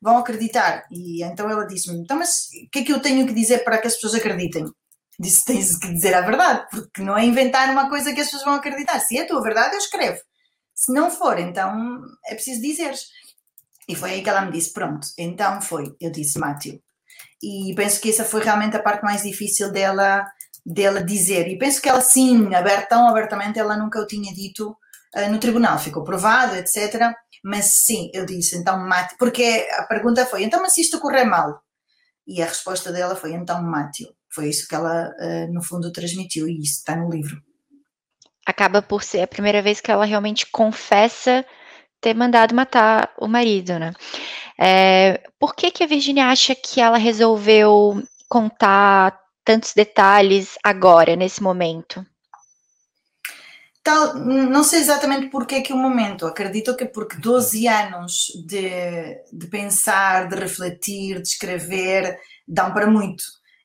vão 0.00 0.18
acreditar. 0.18 0.86
E 0.90 1.22
então 1.22 1.48
ela 1.50 1.66
disse-me: 1.66 2.00
Então, 2.00 2.18
mas 2.18 2.48
o 2.66 2.70
que 2.70 2.80
é 2.80 2.84
que 2.84 2.92
eu 2.92 3.00
tenho 3.00 3.26
que 3.26 3.32
dizer 3.32 3.64
para 3.64 3.78
que 3.78 3.86
as 3.86 3.94
pessoas 3.94 4.14
acreditem? 4.14 4.64
Disse: 5.18 5.44
Tens 5.44 5.78
que 5.78 5.92
dizer 5.92 6.14
a 6.14 6.22
verdade, 6.22 6.66
porque 6.70 7.02
não 7.02 7.16
é 7.16 7.24
inventar 7.24 7.70
uma 7.70 7.88
coisa 7.88 8.12
que 8.12 8.20
as 8.20 8.26
pessoas 8.26 8.44
vão 8.44 8.54
acreditar. 8.54 8.98
Se 9.00 9.18
é 9.18 9.22
a 9.22 9.26
tua 9.26 9.42
verdade, 9.42 9.74
eu 9.74 9.78
escrevo. 9.78 10.18
Se 10.74 10.92
não 10.92 11.10
for, 11.10 11.38
então 11.38 12.02
é 12.26 12.34
preciso 12.34 12.60
dizeres. 12.60 13.06
E 13.88 13.94
foi 13.94 14.12
aí 14.12 14.22
que 14.22 14.28
ela 14.28 14.42
me 14.42 14.52
disse: 14.52 14.72
Pronto, 14.72 15.06
então 15.18 15.60
foi. 15.60 15.94
Eu 16.00 16.10
disse: 16.10 16.38
Mátio. 16.38 16.80
E 17.42 17.74
penso 17.76 18.00
que 18.00 18.10
essa 18.10 18.24
foi 18.24 18.42
realmente 18.42 18.76
a 18.76 18.82
parte 18.82 19.04
mais 19.04 19.22
difícil 19.22 19.70
dela 19.70 20.26
dela 20.66 21.02
dizer, 21.02 21.46
e 21.46 21.56
penso 21.56 21.80
que 21.80 21.88
ela 21.88 22.00
sim, 22.00 22.52
aberta, 22.52 22.88
tão 22.88 23.08
abertamente, 23.08 23.58
ela 23.58 23.76
nunca 23.76 24.00
o 24.00 24.06
tinha 24.06 24.34
dito 24.34 24.76
uh, 25.14 25.30
no 25.30 25.38
tribunal, 25.38 25.78
ficou 25.78 26.02
provado, 26.02 26.56
etc. 26.56 27.14
Mas 27.46 27.84
sim, 27.84 28.10
eu 28.12 28.26
disse, 28.26 28.56
então 28.56 28.76
mate, 28.76 29.14
porque 29.16 29.68
a 29.78 29.84
pergunta 29.84 30.26
foi, 30.26 30.42
então 30.42 30.60
mas 30.60 30.72
se 30.72 30.80
isto 30.80 30.98
correr 30.98 31.24
mal? 31.24 31.62
E 32.26 32.42
a 32.42 32.46
resposta 32.46 32.90
dela 32.90 33.14
foi, 33.14 33.34
então 33.34 33.62
mate-o. 33.62 34.12
Foi 34.28 34.48
isso 34.48 34.66
que 34.66 34.74
ela, 34.74 35.14
uh, 35.16 35.52
no 35.52 35.62
fundo, 35.62 35.92
transmitiu, 35.92 36.48
e 36.48 36.60
isso 36.60 36.78
está 36.78 36.96
no 36.96 37.08
livro. 37.08 37.40
Acaba 38.44 38.82
por 38.82 39.04
ser 39.04 39.20
a 39.20 39.28
primeira 39.28 39.62
vez 39.62 39.80
que 39.80 39.92
ela 39.92 40.04
realmente 40.04 40.44
confessa 40.50 41.46
ter 42.00 42.14
mandado 42.14 42.52
matar 42.52 43.14
o 43.16 43.28
marido, 43.28 43.78
né? 43.78 43.92
É, 44.58 45.22
por 45.38 45.54
que, 45.54 45.70
que 45.70 45.84
a 45.84 45.86
Virginia 45.86 46.26
acha 46.26 46.52
que 46.52 46.80
ela 46.80 46.98
resolveu 46.98 48.02
contar 48.28 49.16
tantos 49.44 49.72
detalhes 49.72 50.58
agora, 50.64 51.14
nesse 51.14 51.40
momento? 51.40 52.04
Tal, 53.86 54.14
não 54.14 54.64
sei 54.64 54.80
exatamente 54.80 55.28
porque 55.28 55.54
é 55.54 55.60
que 55.60 55.72
o 55.72 55.76
momento, 55.76 56.26
acredito 56.26 56.74
que 56.76 56.86
porque 56.86 57.18
12 57.18 57.68
anos 57.68 58.32
de, 58.44 59.14
de 59.32 59.46
pensar, 59.46 60.26
de 60.26 60.34
refletir, 60.34 61.22
de 61.22 61.28
escrever, 61.28 62.18
dão 62.48 62.72
para 62.74 62.88
muito. 62.88 63.22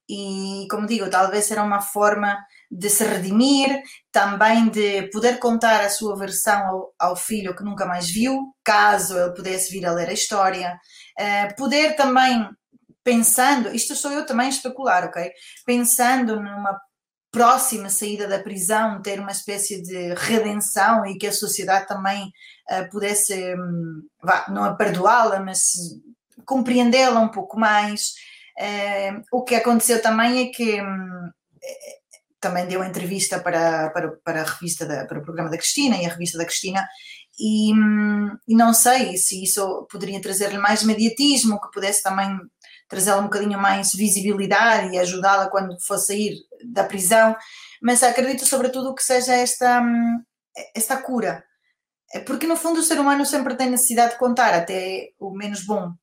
E, 0.07 0.67
como 0.69 0.85
digo, 0.85 1.09
talvez 1.09 1.49
era 1.49 1.63
uma 1.63 1.81
forma 1.81 2.37
de 2.69 2.87
se 2.87 3.03
redimir, 3.03 3.81
também 4.11 4.69
de 4.69 5.09
poder 5.09 5.39
contar 5.39 5.81
a 5.81 5.89
sua 5.89 6.15
versão 6.15 6.67
ao, 6.67 6.93
ao, 6.99 7.15
filho 7.15 7.55
que 7.55 7.63
nunca 7.63 7.87
mais 7.87 8.07
viu, 8.07 8.53
caso 8.63 9.17
ele 9.17 9.33
pudesse 9.33 9.71
vir 9.71 9.87
a 9.87 9.91
ler 9.91 10.09
a 10.09 10.13
história, 10.13 10.79
uh, 11.19 11.55
poder 11.55 11.95
também 11.95 12.47
pensando, 13.03 13.73
isto 13.73 13.95
sou 13.95 14.11
eu 14.11 14.23
também 14.23 14.45
a 14.45 14.49
especular, 14.49 15.03
ok? 15.05 15.31
Pensando 15.65 16.35
numa 16.35 16.79
próxima 17.31 17.89
saída 17.89 18.27
da 18.27 18.39
prisão, 18.39 19.01
ter 19.01 19.19
uma 19.19 19.31
espécie 19.31 19.81
de 19.81 20.13
redenção 20.15 21.05
e 21.05 21.17
que 21.17 21.27
a 21.27 21.31
sociedade 21.31 21.87
também 21.87 22.31
uh, 22.69 22.89
pudesse, 22.91 23.55
um, 23.55 24.03
vá, 24.21 24.45
não 24.49 24.65
a 24.65 24.75
perdoá-la, 24.75 25.39
mas 25.39 25.71
compreendê-la 26.45 27.19
um 27.19 27.29
pouco 27.29 27.57
mais. 27.57 28.13
Uh, 28.59 29.23
o 29.31 29.43
que 29.43 29.55
aconteceu 29.55 30.01
também 30.01 30.47
é 30.47 30.51
que 30.51 30.81
um, 30.81 31.29
também 32.39 32.67
deu 32.67 32.83
entrevista 32.83 33.39
para, 33.39 33.89
para, 33.91 34.11
para 34.23 34.41
a 34.41 34.45
revista, 34.45 34.85
da, 34.85 35.05
para 35.05 35.19
o 35.19 35.23
programa 35.23 35.49
da 35.49 35.57
Cristina 35.57 35.97
e 35.97 36.05
a 36.05 36.09
revista 36.09 36.37
da 36.37 36.45
Cristina 36.45 36.85
e, 37.39 37.73
hum, 37.73 38.37
e 38.47 38.55
não 38.55 38.73
sei 38.73 39.15
se 39.17 39.41
isso 39.43 39.87
poderia 39.89 40.21
trazer-lhe 40.21 40.57
mais 40.57 40.83
mediatismo, 40.83 41.61
que 41.61 41.71
pudesse 41.71 42.03
também 42.03 42.37
trazê-la 42.87 43.19
um 43.19 43.23
bocadinho 43.23 43.59
mais 43.59 43.93
visibilidade 43.93 44.93
e 44.93 44.99
ajudá-la 44.99 45.49
quando 45.49 45.79
for 45.81 45.97
sair 45.97 46.35
da 46.65 46.83
prisão, 46.83 47.35
mas 47.81 48.03
acredito 48.03 48.45
sobretudo 48.45 48.93
que 48.95 49.03
seja 49.03 49.33
esta, 49.33 49.81
hum, 49.81 50.21
esta 50.75 50.97
cura, 50.97 51.43
é 52.13 52.19
porque 52.19 52.47
no 52.47 52.55
fundo 52.55 52.79
o 52.79 52.83
ser 52.83 52.99
humano 52.99 53.25
sempre 53.25 53.55
tem 53.55 53.69
necessidade 53.69 54.13
de 54.13 54.19
contar, 54.19 54.53
até 54.53 55.09
o 55.19 55.31
menos 55.31 55.65
bom. 55.65 55.93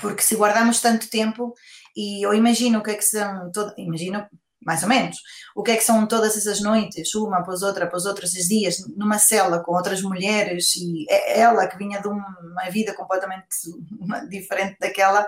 porque 0.00 0.22
se 0.22 0.36
guardamos 0.36 0.80
tanto 0.80 1.10
tempo, 1.10 1.54
e 1.96 2.24
eu 2.24 2.32
imagino 2.34 2.78
o 2.78 2.82
que 2.82 2.92
é 2.92 2.94
que 2.94 3.04
são, 3.04 3.50
todo, 3.52 3.74
imagino 3.76 4.26
mais 4.64 4.82
ou 4.82 4.88
menos, 4.88 5.16
o 5.54 5.62
que 5.62 5.72
é 5.72 5.76
que 5.76 5.84
são 5.84 6.06
todas 6.06 6.36
essas 6.36 6.60
noites, 6.60 7.14
uma 7.14 7.38
após 7.38 7.62
outra, 7.62 7.84
após 7.84 8.06
outras, 8.06 8.34
esses 8.34 8.48
dias, 8.48 8.76
numa 8.96 9.18
cela 9.18 9.62
com 9.62 9.72
outras 9.72 10.00
mulheres, 10.02 10.74
e 10.76 11.06
é 11.10 11.40
ela 11.40 11.66
que 11.66 11.76
vinha 11.76 12.00
de 12.00 12.08
uma 12.08 12.70
vida 12.70 12.94
completamente 12.94 13.46
diferente 14.30 14.76
daquela, 14.80 15.26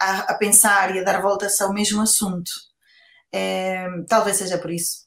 a, 0.00 0.32
a 0.32 0.34
pensar 0.34 0.94
e 0.94 1.00
a 1.00 1.04
dar 1.04 1.20
voltas 1.20 1.60
ao 1.60 1.72
mesmo 1.72 2.02
assunto. 2.02 2.50
É, 3.36 3.86
talvez 4.08 4.38
seja 4.38 4.56
por 4.56 4.70
isso. 4.70 5.04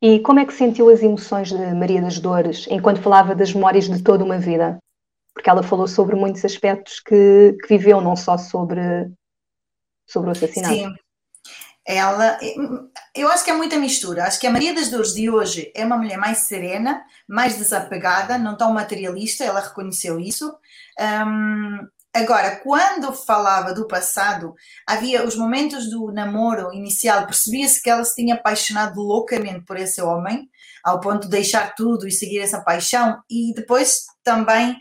E 0.00 0.20
como 0.20 0.38
é 0.38 0.44
que 0.44 0.52
sentiu 0.52 0.88
as 0.88 1.02
emoções 1.02 1.48
de 1.48 1.74
Maria 1.74 2.00
das 2.00 2.20
Dores 2.20 2.66
enquanto 2.70 3.02
falava 3.02 3.34
das 3.34 3.52
memórias 3.52 3.88
de 3.88 4.02
toda 4.02 4.22
uma 4.22 4.38
vida? 4.38 4.78
Porque 5.32 5.50
ela 5.50 5.62
falou 5.62 5.88
sobre 5.88 6.14
muitos 6.14 6.44
aspectos 6.44 7.00
que, 7.00 7.56
que 7.60 7.68
viveu, 7.68 8.00
não 8.00 8.14
só 8.14 8.38
sobre, 8.38 8.80
sobre 10.06 10.28
o 10.28 10.32
assassinato. 10.32 10.74
Sim. 10.74 10.94
Ela, 11.86 12.38
eu 13.14 13.28
acho 13.28 13.44
que 13.44 13.50
é 13.50 13.54
muita 13.54 13.76
mistura. 13.76 14.24
Acho 14.24 14.40
que 14.40 14.46
a 14.46 14.50
Maria 14.50 14.74
das 14.74 14.90
Dores 14.90 15.12
de 15.12 15.28
hoje 15.28 15.72
é 15.74 15.84
uma 15.84 15.98
mulher 15.98 16.16
mais 16.16 16.38
serena, 16.38 17.04
mais 17.28 17.58
desapegada, 17.58 18.38
não 18.38 18.56
tão 18.56 18.72
materialista, 18.72 19.44
ela 19.44 19.60
reconheceu 19.60 20.18
isso. 20.18 20.54
Um, 20.98 21.88
Agora, 22.14 22.60
quando 22.60 23.12
falava 23.12 23.74
do 23.74 23.88
passado, 23.88 24.54
havia 24.86 25.26
os 25.26 25.34
momentos 25.34 25.90
do 25.90 26.12
namoro 26.12 26.72
inicial, 26.72 27.26
percebia-se 27.26 27.82
que 27.82 27.90
ela 27.90 28.04
se 28.04 28.14
tinha 28.14 28.36
apaixonado 28.36 29.00
loucamente 29.00 29.64
por 29.64 29.76
esse 29.76 30.00
homem, 30.00 30.48
ao 30.84 31.00
ponto 31.00 31.22
de 31.22 31.30
deixar 31.30 31.74
tudo 31.74 32.06
e 32.06 32.12
seguir 32.12 32.38
essa 32.38 32.60
paixão, 32.60 33.20
e 33.28 33.52
depois 33.52 34.04
também 34.22 34.78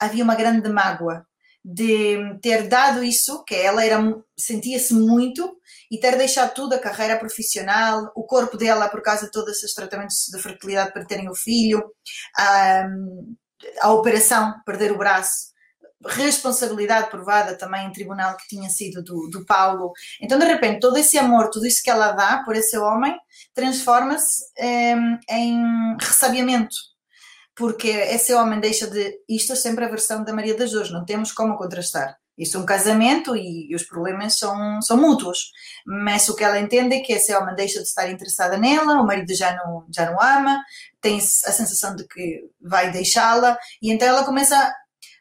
havia 0.00 0.24
uma 0.24 0.34
grande 0.34 0.68
mágoa 0.68 1.24
de 1.64 2.38
ter 2.42 2.66
dado 2.66 3.04
isso, 3.04 3.44
que 3.44 3.54
ela 3.54 3.84
era 3.84 4.00
sentia-se 4.36 4.94
muito 4.94 5.56
e 5.90 5.98
ter 5.98 6.16
deixado 6.16 6.54
tudo, 6.54 6.74
a 6.74 6.78
carreira 6.78 7.16
profissional, 7.18 8.10
o 8.16 8.24
corpo 8.24 8.56
dela 8.56 8.88
por 8.88 9.00
causa 9.00 9.26
de 9.26 9.32
todos 9.32 9.56
esses 9.56 9.74
tratamentos 9.74 10.26
de 10.28 10.42
fertilidade 10.42 10.92
para 10.92 11.04
terem 11.04 11.28
o 11.28 11.34
filho, 11.34 11.84
a, 12.36 12.86
a 13.82 13.92
operação, 13.92 14.54
perder 14.64 14.90
o 14.90 14.98
braço, 14.98 15.55
responsabilidade 16.04 17.10
provada 17.10 17.56
também 17.56 17.86
em 17.86 17.92
tribunal 17.92 18.36
que 18.36 18.48
tinha 18.48 18.68
sido 18.68 19.02
do, 19.02 19.28
do 19.30 19.44
Paulo. 19.44 19.92
Então, 20.20 20.38
de 20.38 20.44
repente, 20.44 20.80
todo 20.80 20.96
esse 20.96 21.18
amor, 21.18 21.50
tudo 21.50 21.66
isso 21.66 21.82
que 21.82 21.90
ela 21.90 22.12
dá 22.12 22.42
por 22.44 22.54
esse 22.54 22.76
homem, 22.76 23.16
transforma-se 23.54 24.44
um, 24.60 25.18
em 25.30 25.96
ressabiamento. 26.00 26.76
Porque 27.54 27.88
esse 27.88 28.34
homem 28.34 28.60
deixa 28.60 28.86
de. 28.86 29.18
Isto 29.28 29.54
é 29.54 29.56
sempre 29.56 29.84
a 29.84 29.88
versão 29.88 30.22
da 30.22 30.32
Maria 30.34 30.56
das 30.56 30.72
Dores, 30.72 30.90
não 30.90 31.04
temos 31.06 31.32
como 31.32 31.56
contrastar. 31.56 32.16
Isto 32.36 32.58
é 32.58 32.60
um 32.60 32.66
casamento 32.66 33.34
e, 33.34 33.70
e 33.70 33.74
os 33.74 33.84
problemas 33.84 34.36
são, 34.36 34.82
são 34.82 34.98
mútuos. 34.98 35.52
Mas 35.86 36.28
o 36.28 36.36
que 36.36 36.44
ela 36.44 36.60
entende 36.60 36.96
é 36.96 37.00
que 37.00 37.14
esse 37.14 37.34
homem 37.34 37.54
deixa 37.54 37.80
de 37.80 37.88
estar 37.88 38.10
interessada 38.10 38.58
nela, 38.58 39.00
o 39.00 39.06
marido 39.06 39.34
já 39.34 39.56
não, 39.56 39.86
já 39.94 40.10
não 40.10 40.20
ama, 40.20 40.62
tem 41.00 41.16
a 41.16 41.52
sensação 41.52 41.96
de 41.96 42.06
que 42.06 42.42
vai 42.60 42.90
deixá-la, 42.90 43.56
e 43.80 43.90
então 43.90 44.06
ela 44.06 44.24
começa 44.24 44.70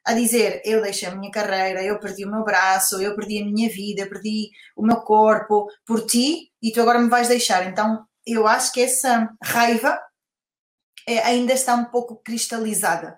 a 0.05 0.13
dizer 0.13 0.61
eu 0.63 0.81
deixei 0.81 1.09
a 1.09 1.15
minha 1.15 1.31
carreira, 1.31 1.83
eu 1.83 1.99
perdi 1.99 2.25
o 2.25 2.31
meu 2.31 2.43
braço, 2.43 3.01
eu 3.01 3.15
perdi 3.15 3.41
a 3.41 3.45
minha 3.45 3.69
vida, 3.69 4.07
perdi 4.07 4.51
o 4.75 4.85
meu 4.85 4.97
corpo 4.97 5.67
por 5.85 6.05
ti 6.05 6.51
e 6.61 6.71
tu 6.71 6.79
agora 6.79 6.99
me 6.99 7.09
vais 7.09 7.27
deixar. 7.27 7.65
Então 7.65 8.05
eu 8.25 8.47
acho 8.47 8.71
que 8.71 8.81
essa 8.81 9.29
raiva 9.43 9.99
é, 11.07 11.19
ainda 11.23 11.53
está 11.53 11.73
um 11.75 11.85
pouco 11.85 12.21
cristalizada 12.23 13.17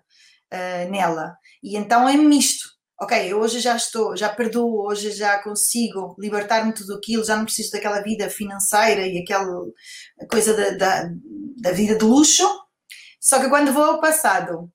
uh, 0.54 0.90
nela. 0.90 1.38
E 1.62 1.76
então 1.76 2.08
é 2.08 2.16
misto. 2.16 2.78
Ok, 3.00 3.32
hoje 3.34 3.60
já 3.60 3.76
estou, 3.76 4.18
já 4.18 4.28
perdoo, 4.28 4.88
hoje 4.88 5.12
já 5.12 5.38
consigo 5.44 6.16
libertar-me 6.18 6.74
de 6.74 6.80
tudo 6.80 6.96
aquilo, 6.96 7.24
já 7.24 7.36
não 7.36 7.46
preciso 7.46 7.72
daquela 7.72 8.02
vida 8.02 8.28
financeira 8.28 9.06
e 9.06 9.20
aquela 9.20 9.46
coisa 10.32 10.56
da, 10.56 10.72
da, 10.72 11.10
da 11.62 11.72
vida 11.74 11.96
de 11.96 12.04
luxo. 12.04 12.48
Só 13.22 13.40
que 13.40 13.50
quando 13.50 13.72
vou 13.72 13.84
ao 13.84 14.02
passado 14.02 14.72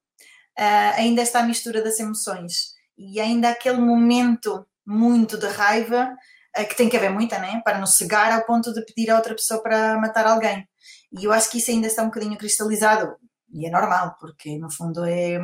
uh, 0.59 0.95
ainda 0.97 1.23
está 1.23 1.41
a 1.41 1.47
mistura 1.47 1.83
das 1.83 1.99
emoções 1.99 2.75
e 2.97 3.21
ainda 3.21 3.51
aquele 3.51 3.79
momento 3.79 4.67
muito 4.87 5.39
de 5.39 5.47
raiva, 5.47 6.15
uh, 6.59 6.69
que 6.69 6.77
tem 6.77 6.89
que 6.89 6.97
haver 6.97 7.11
muita, 7.11 7.39
né? 7.39 7.61
Para 7.65 7.79
não 7.79 7.87
cegar 7.87 8.33
ao 8.33 8.45
ponto 8.45 8.73
de 8.73 8.85
pedir 8.85 9.11
a 9.11 9.17
outra 9.17 9.35
pessoa 9.35 9.63
para 9.63 9.99
matar 9.99 10.27
alguém. 10.27 10.67
E 11.13 11.25
eu 11.25 11.33
acho 11.33 11.51
que 11.51 11.59
isso 11.59 11.71
ainda 11.71 11.87
está 11.87 12.03
um 12.03 12.07
bocadinho 12.07 12.37
cristalizado. 12.37 13.17
E 13.53 13.67
é 13.67 13.71
normal, 13.71 14.17
porque 14.19 14.59
no 14.59 14.71
fundo 14.71 15.05
é, 15.05 15.39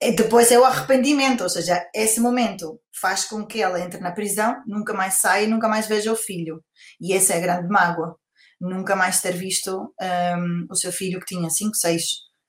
é 0.00 0.12
depois 0.12 0.50
é 0.50 0.58
o 0.58 0.64
arrependimento, 0.64 1.42
ou 1.42 1.48
seja, 1.48 1.88
esse 1.94 2.20
momento 2.20 2.78
faz 2.92 3.24
com 3.24 3.46
que 3.46 3.62
ela 3.62 3.80
entre 3.80 4.00
na 4.00 4.12
prisão, 4.12 4.62
nunca 4.66 4.92
mais 4.92 5.14
saia, 5.14 5.48
nunca 5.48 5.68
mais 5.68 5.86
veja 5.86 6.12
o 6.12 6.16
filho. 6.16 6.62
E 7.00 7.12
essa 7.14 7.34
é 7.34 7.38
a 7.38 7.40
grande 7.40 7.68
mágoa. 7.68 8.16
Nunca 8.60 8.94
mais 8.94 9.20
ter 9.22 9.32
visto 9.32 9.94
um, 10.00 10.66
o 10.70 10.74
seu 10.74 10.92
filho 10.92 11.18
que 11.20 11.34
tinha 11.34 11.48
5, 11.48 11.74
6 11.74 12.02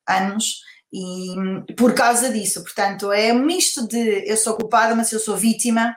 anos 0.07 0.61
e 0.93 1.73
por 1.77 1.93
causa 1.93 2.29
disso, 2.31 2.61
portanto, 2.63 3.11
é 3.11 3.31
um 3.31 3.45
misto 3.45 3.87
de 3.87 4.29
eu 4.29 4.35
sou 4.35 4.55
culpada, 4.55 4.93
mas 4.93 5.11
eu 5.11 5.19
sou 5.19 5.37
vítima. 5.37 5.95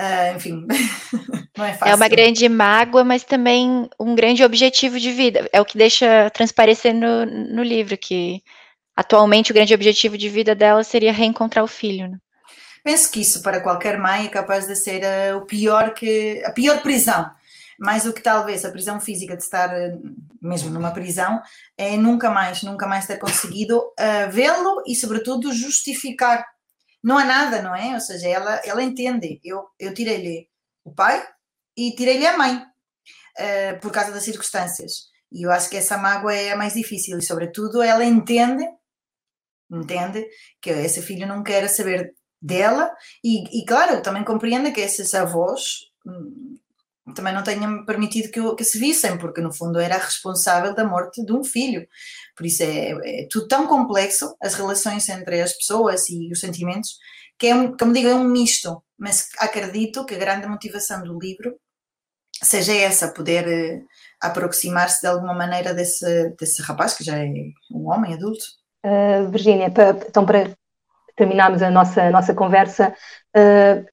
Uh, 0.00 0.36
enfim, 0.36 0.66
não 1.56 1.64
é 1.64 1.74
fácil. 1.74 1.92
É 1.92 1.94
uma 1.94 2.08
grande 2.08 2.48
mágoa, 2.48 3.04
mas 3.04 3.22
também 3.22 3.88
um 3.98 4.14
grande 4.14 4.42
objetivo 4.42 4.98
de 4.98 5.12
vida. 5.12 5.48
É 5.52 5.60
o 5.60 5.64
que 5.64 5.78
deixa 5.78 6.30
transparecer 6.30 6.94
no, 6.94 7.24
no 7.26 7.62
livro, 7.62 7.96
que 7.96 8.42
atualmente 8.96 9.52
o 9.52 9.54
grande 9.54 9.74
objetivo 9.74 10.18
de 10.18 10.28
vida 10.28 10.54
dela 10.54 10.82
seria 10.82 11.12
reencontrar 11.12 11.64
o 11.64 11.68
filho. 11.68 12.08
Né? 12.08 12.18
Penso 12.82 13.10
que 13.12 13.20
isso 13.20 13.42
para 13.42 13.60
qualquer 13.60 13.98
mãe 13.98 14.26
é 14.26 14.30
capaz 14.30 14.66
de 14.66 14.74
ser 14.74 15.02
uh, 15.02 15.36
o 15.36 15.42
pior 15.42 15.94
que 15.94 16.42
a 16.44 16.50
pior 16.50 16.82
prisão 16.82 17.30
mais 17.80 18.04
do 18.04 18.12
que 18.12 18.20
talvez 18.20 18.62
a 18.62 18.70
prisão 18.70 19.00
física 19.00 19.34
de 19.34 19.42
estar 19.42 19.72
eh, 19.72 19.96
mesmo 20.40 20.68
numa 20.68 20.92
prisão, 20.92 21.40
é 21.78 21.96
nunca 21.96 22.30
mais, 22.30 22.62
nunca 22.62 22.86
mais 22.86 23.06
ter 23.06 23.18
conseguido 23.18 23.78
uh, 23.78 24.30
vê-lo 24.30 24.82
e, 24.86 24.94
sobretudo, 24.94 25.50
justificar. 25.50 26.46
Não 27.02 27.16
há 27.16 27.24
nada, 27.24 27.62
não 27.62 27.74
é? 27.74 27.94
Ou 27.94 28.00
seja, 28.00 28.28
ela, 28.28 28.56
ela 28.66 28.82
entende. 28.82 29.40
Eu, 29.42 29.66
eu 29.78 29.94
tirei-lhe 29.94 30.46
o 30.84 30.92
pai 30.92 31.26
e 31.74 31.94
tirei-lhe 31.94 32.26
a 32.26 32.36
mãe, 32.36 32.56
uh, 32.56 33.80
por 33.80 33.90
causa 33.90 34.12
das 34.12 34.24
circunstâncias. 34.24 35.08
E 35.32 35.46
eu 35.46 35.50
acho 35.50 35.70
que 35.70 35.78
essa 35.78 35.96
mágoa 35.96 36.34
é 36.34 36.52
a 36.52 36.56
mais 36.56 36.74
difícil 36.74 37.18
e, 37.18 37.22
sobretudo, 37.22 37.80
ela 37.80 38.04
entende, 38.04 38.66
entende 39.70 40.26
que 40.60 40.68
esse 40.68 41.00
filho 41.00 41.26
não 41.26 41.42
quer 41.42 41.66
saber 41.68 42.14
dela 42.42 42.94
e, 43.24 43.60
e 43.60 43.64
claro, 43.64 44.02
também 44.02 44.24
compreende 44.24 44.70
que 44.70 44.80
esses 44.80 45.14
avós 45.14 45.90
hum, 46.06 46.58
também 47.14 47.32
não 47.34 47.42
tenham 47.42 47.84
permitido 47.84 48.30
que, 48.30 48.54
que 48.56 48.64
se 48.64 48.78
vissem, 48.78 49.18
porque 49.18 49.40
no 49.40 49.52
fundo 49.52 49.78
era 49.78 49.96
responsável 49.96 50.74
da 50.74 50.84
morte 50.84 51.24
de 51.24 51.32
um 51.32 51.44
filho. 51.44 51.86
Por 52.36 52.46
isso 52.46 52.62
é, 52.62 52.90
é 53.22 53.28
tudo 53.30 53.48
tão 53.48 53.66
complexo, 53.66 54.34
as 54.40 54.54
relações 54.54 55.08
entre 55.08 55.40
as 55.40 55.52
pessoas 55.52 56.08
e 56.08 56.30
os 56.32 56.40
sentimentos, 56.40 56.98
que 57.38 57.48
é, 57.48 57.54
um, 57.54 57.76
como 57.76 57.92
digo, 57.92 58.08
é 58.08 58.14
um 58.14 58.24
misto. 58.24 58.82
Mas 58.98 59.28
acredito 59.38 60.04
que 60.04 60.14
a 60.14 60.18
grande 60.18 60.46
motivação 60.46 61.02
do 61.02 61.18
livro 61.18 61.56
seja 62.42 62.74
essa, 62.74 63.12
poder 63.12 63.46
eh, 63.46 63.82
aproximar-se 64.20 65.02
de 65.02 65.08
alguma 65.08 65.34
maneira 65.34 65.74
desse, 65.74 66.30
desse 66.38 66.62
rapaz, 66.62 66.94
que 66.94 67.04
já 67.04 67.18
é 67.18 67.26
um 67.70 67.90
homem 67.90 68.14
adulto. 68.14 68.44
Uh, 68.84 69.30
Virgínia, 69.30 69.72
então 70.08 70.24
para 70.24 70.50
terminarmos 71.14 71.62
a 71.62 71.70
nossa, 71.70 72.02
a 72.02 72.10
nossa 72.10 72.34
conversa, 72.34 72.94
uh, 73.36 73.84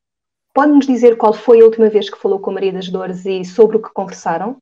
Pode-nos 0.57 0.87
dizer 0.87 1.17
qual 1.17 1.35
foi 1.35 1.61
a 1.61 1.65
última 1.65 1.87
vez 1.87 2.09
que 2.09 2.17
falou 2.17 2.39
com 2.39 2.49
a 2.49 2.53
Maria 2.55 2.73
das 2.73 2.89
Dores 2.89 3.23
e 3.27 3.45
sobre 3.45 3.77
o 3.77 3.79
que 3.79 3.93
conversaram? 3.93 4.57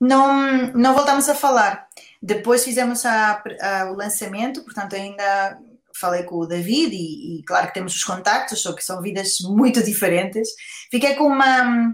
Não, 0.00 0.72
não 0.72 0.94
voltamos 0.94 1.28
a 1.28 1.34
falar. 1.34 1.88
Depois 2.22 2.62
fizemos 2.62 3.04
a, 3.04 3.42
a, 3.60 3.90
o 3.90 3.96
lançamento, 3.96 4.62
portanto, 4.62 4.94
ainda 4.94 5.58
falei 5.98 6.22
com 6.22 6.36
o 6.36 6.46
David 6.46 6.94
e, 6.94 7.40
e, 7.40 7.42
claro 7.42 7.66
que 7.66 7.74
temos 7.74 7.92
os 7.92 8.04
contactos, 8.04 8.62
só 8.62 8.72
que 8.72 8.84
são 8.84 9.02
vidas 9.02 9.38
muito 9.40 9.82
diferentes. 9.82 10.48
Fiquei 10.92 11.16
com 11.16 11.24
uma 11.24 11.92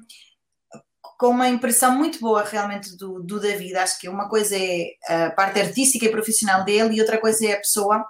com 1.18 1.28
uma 1.28 1.48
impressão 1.48 1.96
muito 1.96 2.20
boa 2.20 2.44
realmente 2.44 2.94
do, 2.98 3.22
do 3.22 3.40
David. 3.40 3.76
Acho 3.76 3.98
que 3.98 4.10
uma 4.10 4.28
coisa 4.28 4.56
é 4.58 4.90
a 5.08 5.30
parte 5.30 5.58
artística 5.58 6.04
e 6.04 6.10
profissional 6.10 6.62
dele 6.64 6.96
e 6.96 7.00
outra 7.00 7.16
coisa 7.18 7.46
é 7.46 7.54
a 7.54 7.60
pessoa 7.60 8.04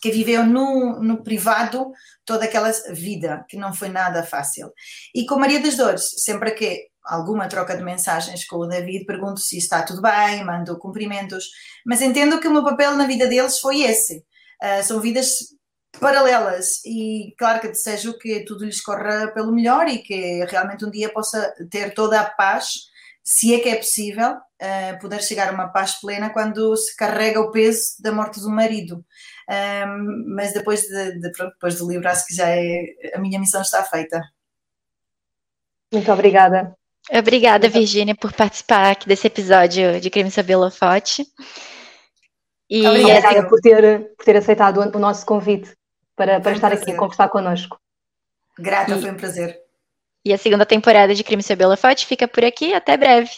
que 0.00 0.10
viveu 0.10 0.44
no, 0.44 1.00
no 1.00 1.22
privado 1.22 1.90
toda 2.24 2.44
aquela 2.44 2.70
vida, 2.90 3.44
que 3.48 3.56
não 3.56 3.72
foi 3.72 3.88
nada 3.88 4.22
fácil. 4.22 4.72
E 5.14 5.26
com 5.26 5.38
Maria 5.38 5.60
das 5.60 5.76
Dores, 5.76 6.02
sempre 6.18 6.52
que 6.52 6.88
alguma 7.04 7.48
troca 7.48 7.76
de 7.76 7.82
mensagens 7.82 8.44
com 8.44 8.56
o 8.56 8.66
David, 8.66 9.04
pergunto 9.06 9.40
se 9.40 9.56
está 9.56 9.82
tudo 9.82 10.02
bem, 10.02 10.44
mando 10.44 10.78
cumprimentos, 10.78 11.46
mas 11.84 12.02
entendo 12.02 12.38
que 12.38 12.48
o 12.48 12.52
meu 12.52 12.62
papel 12.62 12.94
na 12.96 13.06
vida 13.06 13.26
deles 13.26 13.58
foi 13.58 13.82
esse. 13.82 14.24
Uh, 14.62 14.82
são 14.82 15.00
vidas 15.00 15.56
paralelas 15.98 16.84
e 16.84 17.34
claro 17.38 17.60
que 17.60 17.68
desejo 17.68 18.18
que 18.18 18.44
tudo 18.44 18.64
lhes 18.64 18.80
corra 18.80 19.28
pelo 19.32 19.52
melhor 19.52 19.88
e 19.88 19.98
que 19.98 20.44
realmente 20.44 20.84
um 20.84 20.90
dia 20.90 21.12
possa 21.12 21.52
ter 21.70 21.94
toda 21.94 22.20
a 22.20 22.30
paz 22.30 22.88
se 23.24 23.54
é 23.54 23.60
que 23.60 23.68
é 23.68 23.76
possível 23.76 24.32
uh, 24.32 24.98
poder 25.00 25.22
chegar 25.22 25.48
a 25.48 25.52
uma 25.52 25.68
paz 25.68 26.00
plena 26.00 26.30
quando 26.30 26.74
se 26.76 26.96
carrega 26.96 27.40
o 27.40 27.50
peso 27.50 27.96
da 28.00 28.10
morte 28.10 28.40
do 28.40 28.50
marido. 28.50 29.04
Um, 29.48 30.34
mas 30.34 30.52
depois, 30.52 30.82
de, 30.82 31.20
de, 31.20 31.32
pronto, 31.32 31.52
depois 31.52 31.78
do 31.78 31.88
livro, 31.88 32.06
acho 32.08 32.26
que 32.26 32.34
já 32.34 32.50
é, 32.50 32.84
a 33.14 33.18
minha 33.18 33.40
missão 33.40 33.62
está 33.62 33.82
feita. 33.82 34.20
Muito 35.92 36.12
obrigada. 36.12 36.76
Obrigada, 37.10 37.68
Virgínia, 37.70 38.14
por 38.14 38.32
participar 38.34 38.90
aqui 38.90 39.08
desse 39.08 39.26
episódio 39.26 39.98
de 39.98 40.10
Crime 40.10 40.30
Sob 40.30 40.54
Holofote. 40.54 41.26
E 42.68 42.86
obrigada 42.86 43.48
por 43.48 43.58
ter, 43.60 44.14
por 44.14 44.24
ter 44.24 44.36
aceitado 44.36 44.78
o 44.78 44.98
nosso 44.98 45.24
convite 45.24 45.74
para, 46.14 46.38
para 46.38 46.52
estar 46.52 46.70
aqui 46.70 46.90
a 46.90 46.96
conversar 46.96 47.30
connosco. 47.30 47.80
Grata, 48.58 48.94
e, 48.94 49.00
foi 49.00 49.10
um 49.10 49.16
prazer. 49.16 49.58
E 50.22 50.34
a 50.34 50.36
segunda 50.36 50.66
temporada 50.66 51.14
de 51.14 51.24
Crime 51.24 51.42
Sob 51.42 51.64
Holofote 51.64 52.04
fica 52.04 52.28
por 52.28 52.44
aqui. 52.44 52.74
Até 52.74 52.98
breve. 52.98 53.30